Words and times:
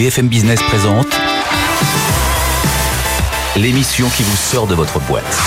BFM 0.00 0.28
Business 0.28 0.62
présente 0.62 1.08
l'émission 3.54 4.08
qui 4.08 4.22
vous 4.22 4.34
sort 4.34 4.66
de 4.66 4.74
votre 4.74 4.98
boîte. 5.00 5.38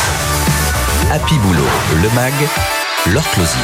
Happy 1.12 1.40
Boulot, 1.40 1.64
le 2.04 2.10
MAG, 2.14 2.34
leur 3.08 3.28
closier. 3.32 3.64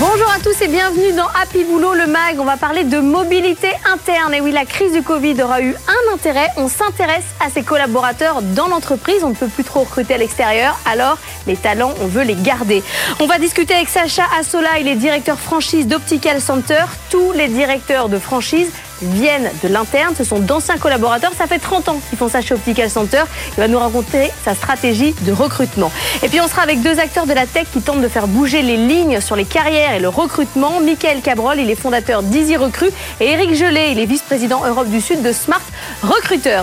Bonjour 0.00 0.28
à 0.32 0.40
tous 0.40 0.60
et 0.62 0.66
bienvenue 0.66 1.12
dans 1.12 1.28
Happy 1.40 1.62
Boulot, 1.62 1.94
le 1.94 2.08
MAG. 2.08 2.40
On 2.40 2.44
va 2.44 2.56
parler 2.56 2.82
de 2.82 2.98
mobilité 2.98 3.68
interne. 3.92 4.34
Et 4.34 4.40
oui, 4.40 4.50
la 4.50 4.64
crise 4.64 4.94
du 4.94 5.02
Covid 5.02 5.40
aura 5.40 5.60
eu 5.62 5.76
un 5.86 6.12
intérêt. 6.12 6.48
On 6.56 6.66
s'intéresse 6.66 7.26
à 7.38 7.48
ses 7.48 7.62
collaborateurs 7.62 8.42
dans 8.42 8.66
l'entreprise. 8.66 9.22
On 9.22 9.28
ne 9.28 9.34
peut 9.36 9.46
plus 9.46 9.62
trop 9.62 9.80
recruter 9.80 10.14
à 10.14 10.18
l'extérieur. 10.18 10.76
Alors, 10.86 11.18
les 11.46 11.56
talents, 11.56 11.94
on 12.00 12.08
veut 12.08 12.24
les 12.24 12.34
garder. 12.34 12.82
On 13.20 13.26
va 13.26 13.38
discuter 13.38 13.74
avec 13.74 13.88
Sacha 13.88 14.24
Assola. 14.36 14.80
Il 14.80 14.88
est 14.88 14.96
directeur 14.96 15.38
franchise 15.38 15.86
d'Optical 15.86 16.40
Center. 16.40 16.82
Tous 17.10 17.30
les 17.30 17.46
directeurs 17.46 18.08
de 18.08 18.18
franchise 18.18 18.72
viennent 19.02 19.50
de 19.62 19.68
l'interne. 19.68 20.14
Ce 20.16 20.24
sont 20.24 20.38
d'anciens 20.38 20.78
collaborateurs. 20.78 21.32
Ça 21.36 21.46
fait 21.46 21.58
30 21.58 21.88
ans 21.88 22.00
qu'ils 22.08 22.18
font 22.18 22.28
ça 22.28 22.40
chez 22.40 22.54
Optical 22.54 22.90
Center. 22.90 23.22
Il 23.56 23.60
va 23.60 23.68
nous 23.68 23.78
raconter 23.78 24.30
sa 24.44 24.54
stratégie 24.54 25.14
de 25.22 25.32
recrutement. 25.32 25.90
Et 26.22 26.28
puis 26.28 26.40
on 26.40 26.48
sera 26.48 26.62
avec 26.62 26.82
deux 26.82 26.98
acteurs 26.98 27.26
de 27.26 27.32
la 27.32 27.46
tech 27.46 27.66
qui 27.72 27.80
tentent 27.80 28.00
de 28.00 28.08
faire 28.08 28.26
bouger 28.26 28.62
les 28.62 28.76
lignes 28.76 29.20
sur 29.20 29.36
les 29.36 29.44
carrières 29.44 29.94
et 29.94 30.00
le 30.00 30.08
recrutement. 30.08 30.80
Michael 30.80 31.20
Cabrol, 31.20 31.58
il 31.58 31.70
est 31.70 31.76
fondateur 31.76 32.22
d'Easy 32.22 32.56
Recrue. 32.56 32.90
Et 33.20 33.26
Eric 33.26 33.54
Gelé, 33.54 33.90
il 33.92 33.98
est 33.98 34.06
vice-président 34.06 34.62
Europe 34.66 34.88
du 34.88 35.00
Sud 35.00 35.22
de 35.22 35.32
Smart 35.32 35.62
Recruiters. 36.02 36.62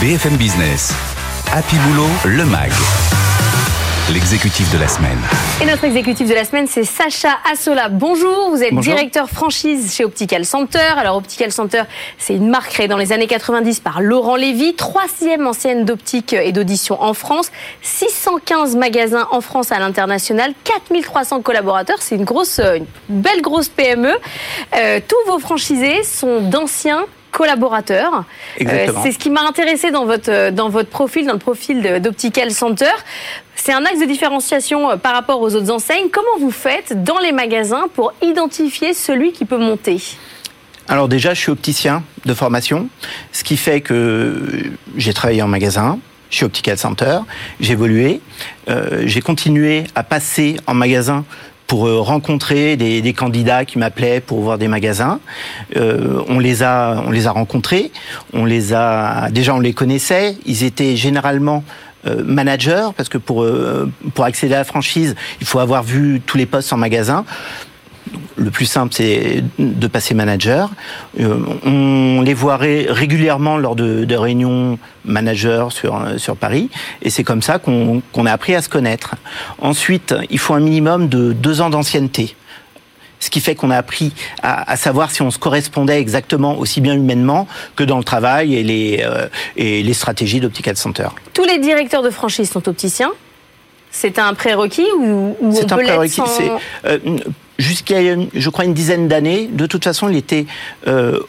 BFM 0.00 0.36
Business. 0.36 0.94
Happy 1.52 1.76
Boulot, 1.76 2.08
le 2.24 2.44
MAG 2.44 2.70
l'exécutif 4.08 4.72
de 4.72 4.78
la 4.78 4.88
semaine. 4.88 5.18
Et 5.62 5.66
notre 5.66 5.84
exécutif 5.84 6.28
de 6.28 6.34
la 6.34 6.44
semaine, 6.44 6.66
c'est 6.66 6.84
Sacha 6.84 7.38
Assola. 7.52 7.88
Bonjour, 7.88 8.50
vous 8.50 8.62
êtes 8.62 8.74
directeur 8.76 9.28
franchise 9.28 9.94
chez 9.94 10.04
Optical 10.04 10.44
Center. 10.44 10.94
Alors 10.96 11.16
Optical 11.16 11.52
Center, 11.52 11.82
c'est 12.18 12.34
une 12.34 12.48
marque 12.48 12.70
créée 12.70 12.88
dans 12.88 12.96
les 12.96 13.12
années 13.12 13.26
90 13.26 13.80
par 13.80 14.00
Laurent 14.00 14.36
Lévy, 14.36 14.74
troisième 14.74 15.46
ancienne 15.46 15.84
d'optique 15.84 16.32
et 16.32 16.52
d'audition 16.52 17.02
en 17.02 17.14
France, 17.14 17.52
615 17.82 18.76
magasins 18.76 19.28
en 19.30 19.40
France 19.40 19.70
à 19.72 19.78
l'international, 19.78 20.52
4300 20.64 21.42
collaborateurs. 21.42 21.98
C'est 22.00 22.16
une 22.16 22.24
grosse, 22.24 22.58
une 22.58 22.86
belle 23.08 23.42
grosse 23.42 23.68
PME. 23.68 24.12
Euh, 24.76 25.00
tous 25.06 25.30
vos 25.30 25.38
franchisés 25.38 26.02
sont 26.02 26.40
d'anciens 26.40 27.06
collaborateurs. 27.30 28.24
Euh, 28.60 28.92
c'est 29.02 29.12
ce 29.12 29.18
qui 29.18 29.30
m'a 29.30 29.42
intéressé 29.42 29.90
dans 29.90 30.04
votre, 30.04 30.50
dans 30.50 30.68
votre 30.68 30.90
profil, 30.90 31.26
dans 31.26 31.32
le 31.32 31.38
profil 31.38 32.00
d'Optical 32.02 32.50
Center. 32.50 32.92
C'est 33.54 33.72
un 33.72 33.84
axe 33.84 34.00
de 34.00 34.06
différenciation 34.06 34.90
euh, 34.90 34.96
par 34.96 35.12
rapport 35.12 35.40
aux 35.40 35.54
autres 35.54 35.70
enseignes. 35.70 36.08
Comment 36.10 36.38
vous 36.40 36.50
faites 36.50 37.02
dans 37.04 37.18
les 37.18 37.32
magasins 37.32 37.86
pour 37.94 38.12
identifier 38.22 38.94
celui 38.94 39.32
qui 39.32 39.44
peut 39.44 39.58
monter? 39.58 40.00
Alors 40.88 41.08
déjà, 41.08 41.34
je 41.34 41.40
suis 41.40 41.52
opticien 41.52 42.02
de 42.24 42.34
formation, 42.34 42.88
ce 43.32 43.44
qui 43.44 43.56
fait 43.56 43.80
que 43.80 44.34
j'ai 44.96 45.12
travaillé 45.12 45.42
en 45.42 45.46
magasin, 45.46 45.98
chez 46.30 46.44
Optical 46.44 46.78
Center, 46.78 47.18
j'ai 47.60 47.72
évolué, 47.72 48.20
euh, 48.68 49.02
j'ai 49.04 49.20
continué 49.20 49.84
à 49.94 50.02
passer 50.02 50.56
en 50.66 50.74
magasin 50.74 51.24
pour 51.70 51.86
euh, 51.86 52.00
rencontrer 52.00 52.76
des, 52.76 53.12
candidats 53.12 53.64
qui 53.64 53.78
m'appelaient 53.78 54.20
pour 54.20 54.40
voir 54.40 54.58
des 54.58 54.66
magasins. 54.66 55.20
on 55.76 56.38
les 56.40 56.64
a, 56.64 57.02
on 57.06 57.12
les 57.12 57.28
a 57.28 57.30
rencontrés, 57.30 57.92
on 58.32 58.44
les 58.44 58.74
a 58.74 59.30
déjà 59.30 59.54
on 59.54 59.60
les 59.60 59.72
connaissait. 59.72 60.36
Ils 60.46 60.64
étaient 60.64 60.96
généralement 60.96 61.62
euh, 62.06 62.24
manager, 62.24 62.94
parce 62.94 63.10
que 63.10 63.18
pour, 63.18 63.42
euh, 63.42 63.92
pour 64.14 64.24
accéder 64.24 64.54
à 64.54 64.58
la 64.58 64.64
franchise, 64.64 65.14
il 65.42 65.46
faut 65.46 65.58
avoir 65.58 65.82
vu 65.82 66.22
tous 66.24 66.38
les 66.38 66.46
postes 66.46 66.72
en 66.72 66.78
magasin. 66.78 67.26
Le 68.36 68.50
plus 68.50 68.66
simple, 68.66 68.94
c'est 68.94 69.42
de 69.58 69.86
passer 69.86 70.14
manager. 70.14 70.70
Euh, 71.20 71.36
on 71.64 72.22
les 72.22 72.34
voit 72.34 72.56
régulièrement 72.56 73.56
lors 73.58 73.76
de, 73.76 74.04
de, 74.04 74.16
réunions 74.16 74.78
manager 75.04 75.72
sur, 75.72 76.02
sur 76.16 76.36
Paris, 76.36 76.70
et 77.02 77.10
c'est 77.10 77.24
comme 77.24 77.42
ça 77.42 77.58
qu'on 77.58 78.02
a 78.26 78.32
appris 78.32 78.54
à 78.54 78.62
se 78.62 78.68
connaître. 78.68 79.14
Ensuite, 79.58 80.14
il 80.30 80.38
faut 80.38 80.54
un 80.54 80.60
minimum 80.60 81.08
de 81.08 81.32
deux 81.32 81.60
ans 81.60 81.70
d'ancienneté 81.70 82.34
ce 83.20 83.28
qui 83.28 83.40
fait 83.40 83.54
qu'on 83.54 83.70
a 83.70 83.76
appris 83.76 84.12
à, 84.42 84.76
savoir 84.76 85.10
si 85.10 85.22
on 85.22 85.30
se 85.30 85.38
correspondait 85.38 86.00
exactement 86.00 86.58
aussi 86.58 86.80
bien 86.80 86.94
humainement 86.94 87.46
que 87.76 87.84
dans 87.84 87.98
le 87.98 88.04
travail 88.04 88.54
et 88.54 88.62
les, 88.62 89.02
euh, 89.04 89.28
et 89.56 89.82
les 89.82 89.94
stratégies 89.94 90.40
d'Optical 90.40 90.76
Center. 90.76 91.08
Tous 91.34 91.44
les 91.44 91.58
directeurs 91.58 92.02
de 92.02 92.10
franchise 92.10 92.50
sont 92.50 92.66
opticiens? 92.68 93.12
C'est 93.92 94.18
un 94.18 94.34
prérequis 94.34 94.86
ou, 94.98 95.36
C'est 95.52 95.72
un 95.72 95.76
prérequis. 95.76 96.22
Euh, 96.86 96.98
jusqu'à, 97.60 98.00
je 98.34 98.50
crois, 98.50 98.64
une 98.64 98.74
dizaine 98.74 99.08
d'années, 99.08 99.48
de 99.52 99.66
toute 99.66 99.84
façon, 99.84 100.08
il 100.08 100.16
était... 100.16 100.46
Euh, 100.86 101.20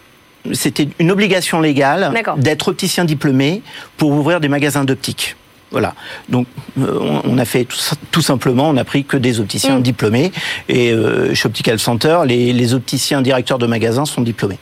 c'était 0.54 0.88
une 0.98 1.12
obligation 1.12 1.62
légale 1.62 2.12
d'être 2.38 2.70
opticien 2.70 3.06
diplômé 3.06 3.62
pour 3.98 4.10
ouvrir 4.10 4.40
des 4.40 4.48
magasins 4.48 4.84
d'optique. 4.84 5.36
Voilà. 5.70 5.94
Donc, 6.30 6.48
euh, 6.80 7.20
on 7.24 7.38
a 7.38 7.46
fait 7.46 7.68
tout, 8.10 8.22
simplement, 8.22 8.68
on 8.68 8.78
a 8.78 8.84
pris 8.84 9.06
que 9.06 9.18
des 9.18 9.40
opticiens 9.40 9.78
mm. 9.78 9.84
diplômés. 9.84 10.32
Et 10.68 10.92
euh, 10.92 11.36
chez 11.36 11.46
Optical 11.46 11.78
Center, 11.78 12.22
les, 12.26 12.54
les 12.54 12.74
opticiens 12.74 13.22
directeurs 13.22 13.60
de 13.60 13.68
magasins 13.68 14.06
sont 14.06 14.22
diplômés. 14.22 14.58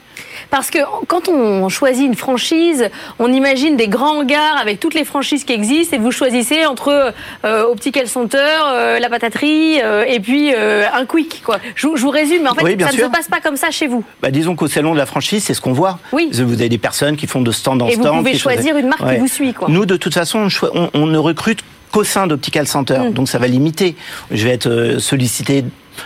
Parce 0.50 0.72
que 0.72 0.80
quand 1.08 1.30
on 1.30 1.70
choisit 1.70 2.06
une 2.06 2.16
franchise, 2.16 2.90
on 3.20 3.32
imagine 3.32 3.78
des 3.78 3.88
grands 3.88 4.20
hangars 4.20 4.58
avec 4.60 4.80
toutes 4.80 4.94
les 4.94 5.06
franchises 5.06 5.44
qui 5.44 5.54
existent 5.54 5.96
et 5.96 6.00
vous 6.00 6.12
choisissez 6.12 6.66
entre 6.66 7.14
euh, 7.46 7.64
Optical 7.66 8.08
Center, 8.08 8.38
euh, 8.68 9.00
la 9.00 9.10
pataterie 9.10 9.80
euh, 9.82 10.06
et 10.08 10.20
puis 10.20 10.52
un 10.54 11.06
quick. 11.06 11.42
Quoi. 11.46 11.60
Je, 11.76 11.88
vous 11.88 12.10
résume, 12.10 12.44
mais 12.44 12.50
en 12.50 12.56
fait, 12.56 12.82
ça 12.82 12.92
ne 12.92 12.98
se 12.98 13.12
passe 13.12 13.28
pas 13.28 13.42
comme 13.42 13.58
ça 13.58 13.72
chez 13.72 13.88
vous. 13.88 14.04
Bah, 14.22 14.32
disons 14.32 14.56
qu'au 14.56 14.68
salon 14.68 14.94
de 14.94 14.98
la 14.98 15.06
franchise, 15.06 15.44
c'est 15.44 15.54
ce 15.54 15.62
qu'on 15.62 15.74
voit. 15.74 16.00
Oui. 16.12 16.30
Vous 16.32 16.54
avez 16.54 16.70
des 16.70 16.78
personnes 16.78 17.16
qui 17.16 17.28
font 17.28 17.42
de 17.42 17.52
stand 17.52 17.82
en 17.82 17.88
et 17.88 17.94
stand. 17.94 18.08
Vous 18.08 18.24
pouvez 18.24 18.38
choisir 18.38 18.78
une 18.78 18.88
marque 18.88 19.08
qui 19.08 19.18
vous 19.18 19.28
suit. 19.28 19.54
Quoi. 19.54 19.68
Nous, 19.70 19.86
de 19.86 19.98
toute 19.98 20.14
façon, 20.14 20.48
on, 20.74 20.90
on 20.94 21.06
ne 21.06 21.18
recrute 21.18 21.60
qu'au 21.92 22.04
sein 22.04 22.28
d'Optical 22.28 22.68
Center. 22.68 23.00
Mm. 23.00 23.14
Donc 23.14 23.30
ça 23.30 23.38
va 23.38 23.48
limiter. 23.48 23.96
Je 24.32 24.46
vais 24.46 24.54
être 24.54 24.98
sollicité 25.00 25.64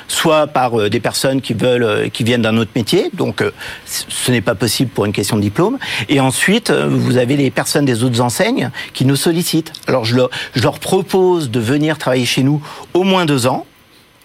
soit 0.08 0.48
par 0.48 0.80
euh, 0.80 0.90
des 0.90 1.00
personnes 1.00 1.42
qui 1.42 1.54
veulent, 1.54 1.84
euh, 1.84 2.10
qui 2.10 2.24
viennent 2.24 2.42
d'un 2.42 2.58
autre 2.58 2.72
métier, 2.76 3.10
donc 3.14 3.42
euh, 3.42 3.52
ce 3.86 4.32
n'est 4.32 4.42
pas 4.42 4.56
possible 4.56 4.92
pour 4.92 5.06
une 5.06 5.12
question 5.12 5.36
de 5.38 5.42
diplôme. 5.42 5.78
Et 6.10 6.20
ensuite, 6.20 6.72
vous 6.72 7.18
avez 7.18 7.36
les 7.36 7.52
personnes 7.52 7.86
des 7.86 8.04
autres 8.04 8.22
enseignes 8.22 8.72
qui 8.94 9.06
nous 9.06 9.16
sollicitent. 9.16 9.74
Alors 9.88 10.06
je 10.06 10.16
leur, 10.16 10.30
je 10.56 10.62
leur 10.62 10.80
propose 10.80 11.50
de 11.50 11.60
venir 11.60 11.98
travailler 11.98 12.26
chez 12.26 12.44
nous 12.44 12.62
au 12.94 13.04
moins 13.04 13.26
deux 13.26 13.48
ans 13.48 13.66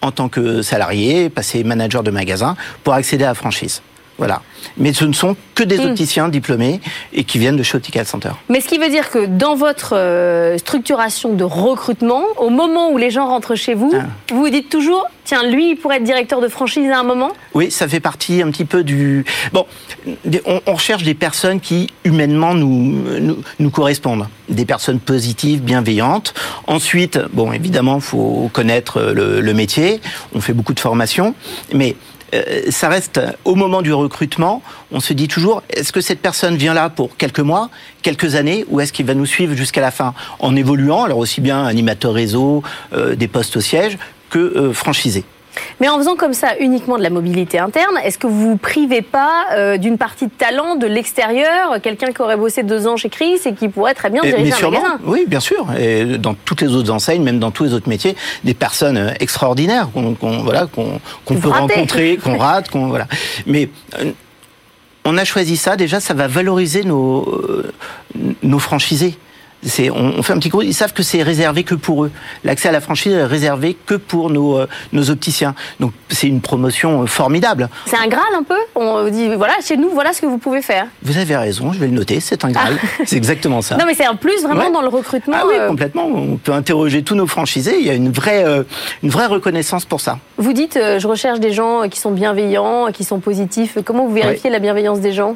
en 0.01 0.11
tant 0.11 0.29
que 0.29 0.61
salarié, 0.61 1.29
passer 1.29 1.63
manager 1.63 2.03
de 2.03 2.11
magasin 2.11 2.55
pour 2.83 2.93
accéder 2.93 3.25
à 3.25 3.29
la 3.29 3.33
franchise. 3.33 3.81
Voilà. 4.19 4.41
Mais 4.77 4.93
ce 4.93 5.05
ne 5.05 5.13
sont 5.13 5.35
que 5.55 5.63
des 5.63 5.77
hmm. 5.77 5.89
opticiens 5.89 6.29
diplômés 6.29 6.81
et 7.13 7.23
qui 7.23 7.39
viennent 7.39 7.55
de 7.55 7.63
chez 7.63 7.77
Optical 7.77 8.05
Center. 8.05 8.31
Mais 8.49 8.59
ce 8.59 8.67
qui 8.67 8.77
veut 8.77 8.89
dire 8.89 9.09
que 9.09 9.25
dans 9.25 9.55
votre 9.55 9.95
euh, 9.95 10.57
structuration 10.57 11.33
de 11.33 11.43
recrutement, 11.43 12.23
au 12.37 12.49
moment 12.49 12.91
où 12.91 12.97
les 12.97 13.09
gens 13.09 13.27
rentrent 13.27 13.55
chez 13.55 13.73
vous, 13.73 13.91
ah. 13.95 14.03
vous 14.31 14.41
vous 14.41 14.49
dites 14.49 14.69
toujours, 14.69 15.05
tiens, 15.23 15.43
lui, 15.43 15.71
il 15.71 15.75
pourrait 15.77 15.97
être 15.97 16.03
directeur 16.03 16.41
de 16.41 16.49
franchise 16.49 16.89
à 16.91 16.99
un 16.99 17.03
moment? 17.03 17.31
Oui, 17.53 17.71
ça 17.71 17.87
fait 17.87 18.01
partie 18.01 18.41
un 18.41 18.51
petit 18.51 18.65
peu 18.65 18.83
du... 18.83 19.25
Bon, 19.53 19.65
on, 20.45 20.61
on 20.65 20.73
recherche 20.73 21.03
des 21.03 21.13
personnes 21.13 21.61
qui, 21.61 21.87
humainement, 22.03 22.53
nous, 22.53 22.97
nous, 23.59 23.69
correspondent. 23.69 24.27
Des 24.49 24.65
personnes 24.65 24.99
positives, 24.99 25.61
bienveillantes. 25.61 26.33
Ensuite, 26.67 27.19
bon, 27.31 27.53
évidemment, 27.53 27.95
il 27.95 28.01
faut 28.01 28.49
connaître 28.51 28.99
le, 28.99 29.39
le 29.39 29.53
métier. 29.53 30.01
On 30.35 30.41
fait 30.41 30.53
beaucoup 30.53 30.73
de 30.73 30.79
formations. 30.79 31.35
Mais 31.73 31.95
euh, 32.33 32.69
ça 32.69 32.89
reste 32.89 33.19
au 33.45 33.55
moment 33.55 33.81
du 33.81 33.93
recrutement, 33.93 34.61
on 34.91 34.99
se 34.99 35.13
dit 35.13 35.27
toujours 35.27 35.63
est-ce 35.69 35.91
que 35.91 36.01
cette 36.01 36.19
personne 36.19 36.55
vient 36.57 36.73
là 36.73 36.89
pour 36.89 37.17
quelques 37.17 37.39
mois, 37.39 37.69
quelques 38.01 38.35
années, 38.35 38.65
ou 38.69 38.79
est-ce 38.79 38.93
qu'il 38.93 39.05
va 39.05 39.13
nous 39.13 39.25
suivre 39.25 39.55
jusqu'à 39.55 39.81
la 39.81 39.91
fin 39.91 40.13
en 40.39 40.55
évoluant, 40.55 41.03
alors 41.03 41.17
aussi 41.17 41.41
bien 41.41 41.65
animateur 41.65 42.13
réseau, 42.13 42.63
euh, 42.93 43.15
des 43.15 43.27
postes 43.27 43.57
au 43.57 43.61
siège 43.61 43.97
que 44.29 44.39
euh, 44.39 44.73
franchisé? 44.73 45.23
Mais 45.79 45.89
en 45.89 45.97
faisant 45.97 46.15
comme 46.15 46.33
ça 46.33 46.57
uniquement 46.59 46.97
de 46.97 47.03
la 47.03 47.09
mobilité 47.09 47.59
interne, 47.59 47.95
est-ce 48.03 48.17
que 48.17 48.27
vous 48.27 48.51
vous 48.51 48.57
privez 48.57 49.01
pas 49.01 49.45
euh, 49.53 49.77
d'une 49.77 49.97
partie 49.97 50.25
de 50.25 50.31
talent 50.31 50.75
de 50.75 50.87
l'extérieur, 50.87 51.81
quelqu'un 51.81 52.11
qui 52.11 52.21
aurait 52.21 52.37
bossé 52.37 52.63
deux 52.63 52.87
ans 52.87 52.97
chez 52.97 53.09
Chris 53.09 53.39
et 53.45 53.53
qui 53.53 53.69
pourrait 53.69 53.93
très 53.93 54.09
bien 54.09 54.21
diriger 54.21 54.53
un 54.53 54.69
magasin? 54.69 54.99
Oui, 55.05 55.25
bien 55.27 55.39
sûr. 55.39 55.67
Et 55.77 56.17
dans 56.17 56.33
toutes 56.33 56.61
les 56.61 56.75
autres 56.75 56.91
enseignes, 56.91 57.23
même 57.23 57.39
dans 57.39 57.51
tous 57.51 57.63
les 57.63 57.73
autres 57.73 57.89
métiers, 57.89 58.15
des 58.43 58.53
personnes 58.53 58.97
euh, 58.97 59.11
extraordinaires 59.19 59.89
qu'on 59.93 60.15
voilà, 60.43 60.67
qu'on 60.67 61.35
peut 61.35 61.49
rencontrer, 61.49 62.17
qu'on 62.17 62.37
rate, 62.37 62.69
qu'on 62.69 62.87
voilà. 62.87 63.07
Mais 63.45 63.69
euh, 63.99 64.11
on 65.05 65.17
a 65.17 65.25
choisi 65.25 65.57
ça. 65.57 65.75
Déjà, 65.75 65.99
ça 65.99 66.13
va 66.13 66.27
valoriser 66.27 66.83
nos 66.83 67.25
nos 68.43 68.59
franchisés. 68.59 69.17
On, 69.93 70.13
on 70.17 70.23
fait 70.23 70.33
un 70.33 70.37
petit 70.39 70.49
cours. 70.49 70.63
Ils 70.63 70.73
savent 70.73 70.93
que 70.93 71.03
c'est 71.03 71.21
réservé 71.21 71.63
que 71.63 71.75
pour 71.75 72.05
eux. 72.05 72.11
L'accès 72.43 72.69
à 72.69 72.71
la 72.71 72.81
franchise 72.81 73.13
est 73.13 73.25
réservé 73.25 73.75
que 73.85 73.95
pour 73.95 74.29
nos, 74.29 74.57
euh, 74.57 74.67
nos 74.93 75.09
opticiens. 75.09 75.53
Donc 75.79 75.91
c'est 76.09 76.27
une 76.27 76.41
promotion 76.41 77.03
euh, 77.03 77.05
formidable. 77.05 77.69
C'est 77.85 77.97
un 77.97 78.07
Graal 78.07 78.33
un 78.37 78.43
peu? 78.43 78.55
On 78.75 79.09
dit, 79.09 79.35
voilà, 79.35 79.53
chez 79.63 79.77
nous, 79.77 79.89
voilà 79.89 80.13
ce 80.13 80.21
que 80.21 80.25
vous 80.25 80.37
pouvez 80.37 80.61
faire. 80.61 80.87
Vous 81.03 81.17
avez 81.17 81.35
raison, 81.35 81.73
je 81.73 81.79
vais 81.79 81.87
le 81.87 81.93
noter, 81.93 82.19
c'est 82.19 82.45
un 82.45 82.51
Graal. 82.51 82.77
C'est 83.05 83.17
exactement 83.17 83.61
ça. 83.61 83.77
Non, 83.77 83.85
mais 83.85 83.93
c'est 83.95 84.05
un 84.05 84.15
plus 84.15 84.41
vraiment 84.43 84.67
Ouais. 84.67 84.71
dans 84.71 84.81
le 84.81 84.87
recrutement. 84.87 85.35
Ah 85.39 85.43
oui, 85.47 85.53
euh, 85.57 85.67
complètement. 85.67 86.05
On 86.05 86.37
peut 86.37 86.53
interroger 86.53 87.03
tous 87.03 87.15
nos 87.15 87.27
franchisés. 87.27 87.77
Il 87.79 87.85
y 87.85 87.89
a 87.89 87.93
une 87.93 88.11
vraie, 88.11 88.43
euh, 88.45 88.63
une 89.03 89.09
vraie 89.09 89.27
reconnaissance 89.27 89.85
pour 89.85 90.01
ça. 90.01 90.19
Vous 90.37 90.53
dites, 90.53 90.77
euh, 90.77 90.99
je 90.99 91.07
recherche 91.07 91.39
des 91.39 91.51
gens 91.53 91.87
qui 91.89 91.99
sont 91.99 92.11
bienveillants, 92.11 92.91
qui 92.91 93.03
sont 93.03 93.19
positifs. 93.19 93.77
Comment 93.85 94.05
vous 94.05 94.13
vérifiez 94.13 94.49
la 94.49 94.59
bienveillance 94.59 94.99
des 94.99 95.11
gens? 95.11 95.35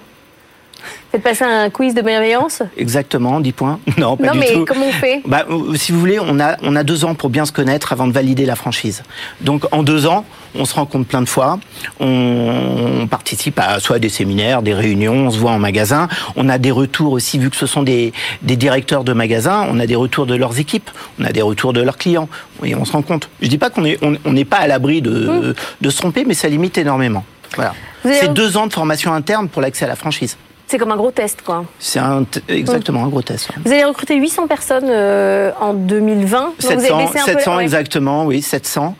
Faites 1.12 1.22
passer 1.24 1.44
un 1.44 1.70
quiz 1.70 1.94
de 1.94 2.02
bienveillance 2.02 2.62
Exactement, 2.78 3.40
10 3.40 3.52
points. 3.52 3.80
Non, 3.98 4.18
pas 4.18 4.28
Non, 4.28 4.34
du 4.34 4.40
mais 4.40 4.54
tout. 4.54 4.66
comment 4.66 4.88
on 4.88 4.92
fait 4.92 5.22
Bah, 5.26 5.46
euh, 5.50 5.76
si 5.76 5.92
vous 5.92 6.00
voulez, 6.00 6.20
on 6.20 6.40
a, 6.40 6.58
on 6.64 6.76
a 6.76 6.84
deux 6.84 7.06
ans 7.06 7.16
pour 7.16 7.30
bien 7.30 7.46
se 7.46 7.52
connaître 7.52 7.94
avant 7.94 8.08
de 8.08 8.12
valider 8.12 8.46
la 8.46 8.56
franchise. 8.56 9.04
Donc 9.42 9.66
en 9.72 9.84
deux 9.84 10.06
ans, 10.08 10.26
on 10.56 10.66
se 10.66 10.74
rencontre 10.76 11.08
plein 11.08 11.22
de 11.22 11.30
fois, 11.30 11.60
on, 12.00 13.00
on 13.02 13.08
participe 13.08 13.60
à 13.60 13.80
soit 13.80 14.00
des 14.00 14.10
séminaires, 14.10 14.62
des 14.62 14.74
réunions, 14.74 15.28
on 15.28 15.32
se 15.32 15.38
voit 15.40 15.52
en 15.52 15.60
magasin, 15.60 16.08
on 16.36 16.48
a 16.50 16.58
des 16.58 16.72
retours 16.72 17.12
aussi, 17.14 17.40
vu 17.40 17.50
que 17.50 17.56
ce 17.56 17.66
sont 17.66 17.84
des, 17.84 18.14
des 18.42 18.56
directeurs 18.56 19.04
de 19.04 19.14
magasins, 19.14 19.66
on 19.70 19.80
a 19.80 19.88
des 19.88 19.96
retours 19.96 20.26
de 20.26 20.36
leurs 20.36 20.60
équipes, 20.60 20.90
on 21.20 21.26
a 21.26 21.32
des 21.32 21.42
retours 21.42 21.74
de 21.74 21.82
leurs 21.82 21.98
clients, 21.98 22.30
et 22.64 22.76
on 22.76 22.86
se 22.86 22.92
rend 22.92 23.02
compte. 23.02 23.30
Je 23.42 23.48
dis 23.48 23.58
pas 23.58 23.70
qu'on 23.70 23.86
est, 23.86 23.98
on 24.04 24.16
on 24.26 24.34
n'est 24.34 24.46
pas 24.46 24.58
à 24.58 24.68
l'abri 24.68 25.02
de, 25.02 25.56
de 25.82 25.90
se 25.90 25.98
tromper, 25.98 26.24
mais 26.26 26.34
ça 26.34 26.48
limite 26.48 26.78
énormément. 26.78 27.26
Voilà. 27.56 27.74
Mmh. 28.06 28.10
C'est 28.20 28.34
deux 28.34 28.58
ans 28.58 28.68
de 28.68 28.74
formation 28.74 29.14
interne 29.14 29.48
pour 29.50 29.62
l'accès 29.62 29.86
à 29.86 29.88
la 29.88 29.96
franchise. 29.96 30.38
C'est 30.74 30.80
comme 30.80 30.92
un 30.92 30.98
gros 30.98 31.12
test, 31.12 31.44
quoi. 31.46 31.66
C'est 31.78 32.00
exactement 32.48 33.04
un 33.04 33.08
gros 33.08 33.22
test. 33.22 33.48
ouais. 33.50 33.56
Vous 33.64 33.72
avez 33.72 33.84
recruté 33.84 34.16
800 34.16 34.48
personnes 34.48 34.88
euh, 34.88 35.52
en 35.62 35.76
2020. 35.76 36.40
Donc 36.40 36.54
vous 36.60 36.66
avez 36.66 36.82
700, 36.82 36.98
baissé 36.98 37.20
un 37.20 37.26
peu 37.26 37.32
700 37.34 37.56
ouais. 37.58 37.64
exactement, 37.64 38.26
oui, 38.26 38.42
700. 38.42 38.96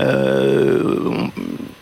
Euh, 0.00 1.10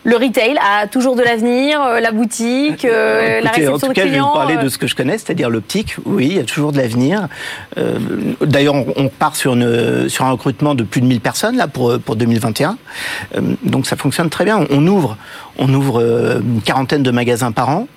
Le 0.03 0.15
retail 0.17 0.57
a 0.57 0.87
toujours 0.87 1.15
de 1.15 1.21
l'avenir, 1.21 1.81
euh, 1.81 2.01
la 2.01 2.11
boutique, 2.11 2.83
euh, 2.83 3.39
la 3.39 3.51
écoutez, 3.51 3.69
en 3.69 3.71
réception 3.71 3.87
tout 3.87 3.87
de 3.87 3.93
cas, 3.93 4.05
je 4.05 4.11
vais 4.11 4.19
vous 4.19 4.33
parler 4.33 4.57
de 4.57 4.67
ce 4.67 4.77
que 4.77 4.85
je 4.85 4.95
connais, 4.97 5.17
c'est-à-dire 5.17 5.49
l'optique. 5.49 5.95
Oui, 6.03 6.27
il 6.31 6.35
y 6.35 6.39
a 6.39 6.43
toujours 6.43 6.73
de 6.73 6.77
l'avenir. 6.77 7.29
D'ailleurs, 8.41 8.75
on, 8.97 9.07
part 9.07 9.37
sur, 9.37 9.53
une, 9.53 10.09
sur 10.09 10.25
un 10.25 10.31
recrutement 10.31 10.75
de 10.75 10.83
plus 10.83 10.99
de 10.99 11.05
1000 11.05 11.21
personnes 11.21 11.55
là 11.55 11.69
pour, 11.69 11.97
pour 11.99 12.17
2021. 12.17 12.77
Euh, 13.37 13.41
donc 13.63 13.87
ça 13.87 13.95
fonctionne 13.95 14.29
très 14.29 14.43
bien. 14.43 14.65
On 14.71 14.85
ouvre, 14.87 15.15
on 15.57 15.73
ouvre 15.73 16.01
une 16.03 16.61
quarantaine 16.61 17.01
de 17.01 17.11
magasins 17.11 17.53
par 17.53 17.69
an. 17.69 17.87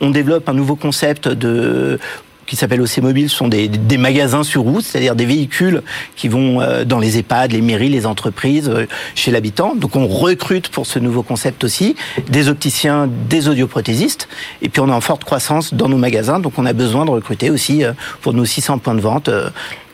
On 0.00 0.10
développe 0.10 0.48
un 0.48 0.54
nouveau 0.54 0.76
concept 0.76 1.28
de 1.28 1.98
qui 2.46 2.56
s'appelle 2.56 2.80
OC 2.80 2.98
Mobile, 3.02 3.28
ce 3.28 3.36
sont 3.36 3.48
des, 3.48 3.68
des 3.68 3.98
magasins 3.98 4.42
sur 4.42 4.62
route, 4.62 4.82
c'est-à-dire 4.82 5.14
des 5.14 5.26
véhicules 5.26 5.82
qui 6.16 6.28
vont 6.28 6.62
euh, 6.62 6.86
dans 6.86 6.98
les 6.98 7.18
EHPAD, 7.18 7.52
les 7.52 7.60
mairies, 7.60 7.90
les 7.90 8.06
entreprises, 8.06 8.70
euh, 8.70 8.86
chez 9.14 9.30
l'habitant. 9.30 9.74
Donc 9.74 9.96
on 9.96 10.06
recrute 10.06 10.70
pour 10.70 10.86
ce 10.86 10.98
nouveau 10.98 11.22
concept 11.22 11.62
aussi 11.62 11.94
des 12.30 12.48
opticiens, 12.48 13.06
des 13.28 13.50
audioprothésistes, 13.50 14.28
et 14.62 14.70
puis 14.70 14.80
on 14.80 14.88
est 14.88 14.92
en 14.92 15.02
forte 15.02 15.24
croissance 15.24 15.74
dans 15.74 15.90
nos 15.90 15.98
magasins, 15.98 16.40
donc 16.40 16.54
on 16.56 16.64
a 16.64 16.72
besoin 16.72 17.04
de 17.04 17.10
recruter 17.10 17.50
aussi 17.50 17.84
euh, 17.84 17.92
pour 18.22 18.32
nos 18.32 18.46
600 18.46 18.78
points 18.78 18.94
de 18.94 19.00
vente. 19.02 19.28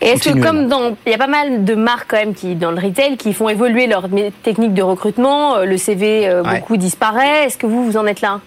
Et 0.00 0.10
est-ce 0.10 0.28
que 0.28 0.38
comme 0.38 0.68
dans, 0.68 0.96
il 1.06 1.10
y 1.10 1.14
a 1.16 1.18
pas 1.18 1.26
mal 1.26 1.64
de 1.64 1.74
marques 1.74 2.06
quand 2.10 2.18
même 2.18 2.34
qui 2.34 2.54
dans 2.54 2.70
le 2.70 2.80
retail 2.80 3.16
qui 3.16 3.32
font 3.32 3.48
évoluer 3.48 3.88
leurs 3.88 4.08
mé- 4.10 4.30
techniques 4.44 4.74
de 4.74 4.82
recrutement, 4.82 5.58
le 5.64 5.76
CV 5.76 6.28
Ouais. 6.44 6.60
beaucoup 6.60 6.76
disparaît. 6.76 7.46
Est-ce 7.46 7.58
que 7.58 7.66
vous 7.66 7.84
vous 7.84 7.96
en 7.96 8.06
êtes 8.06 8.20
là? 8.20 8.40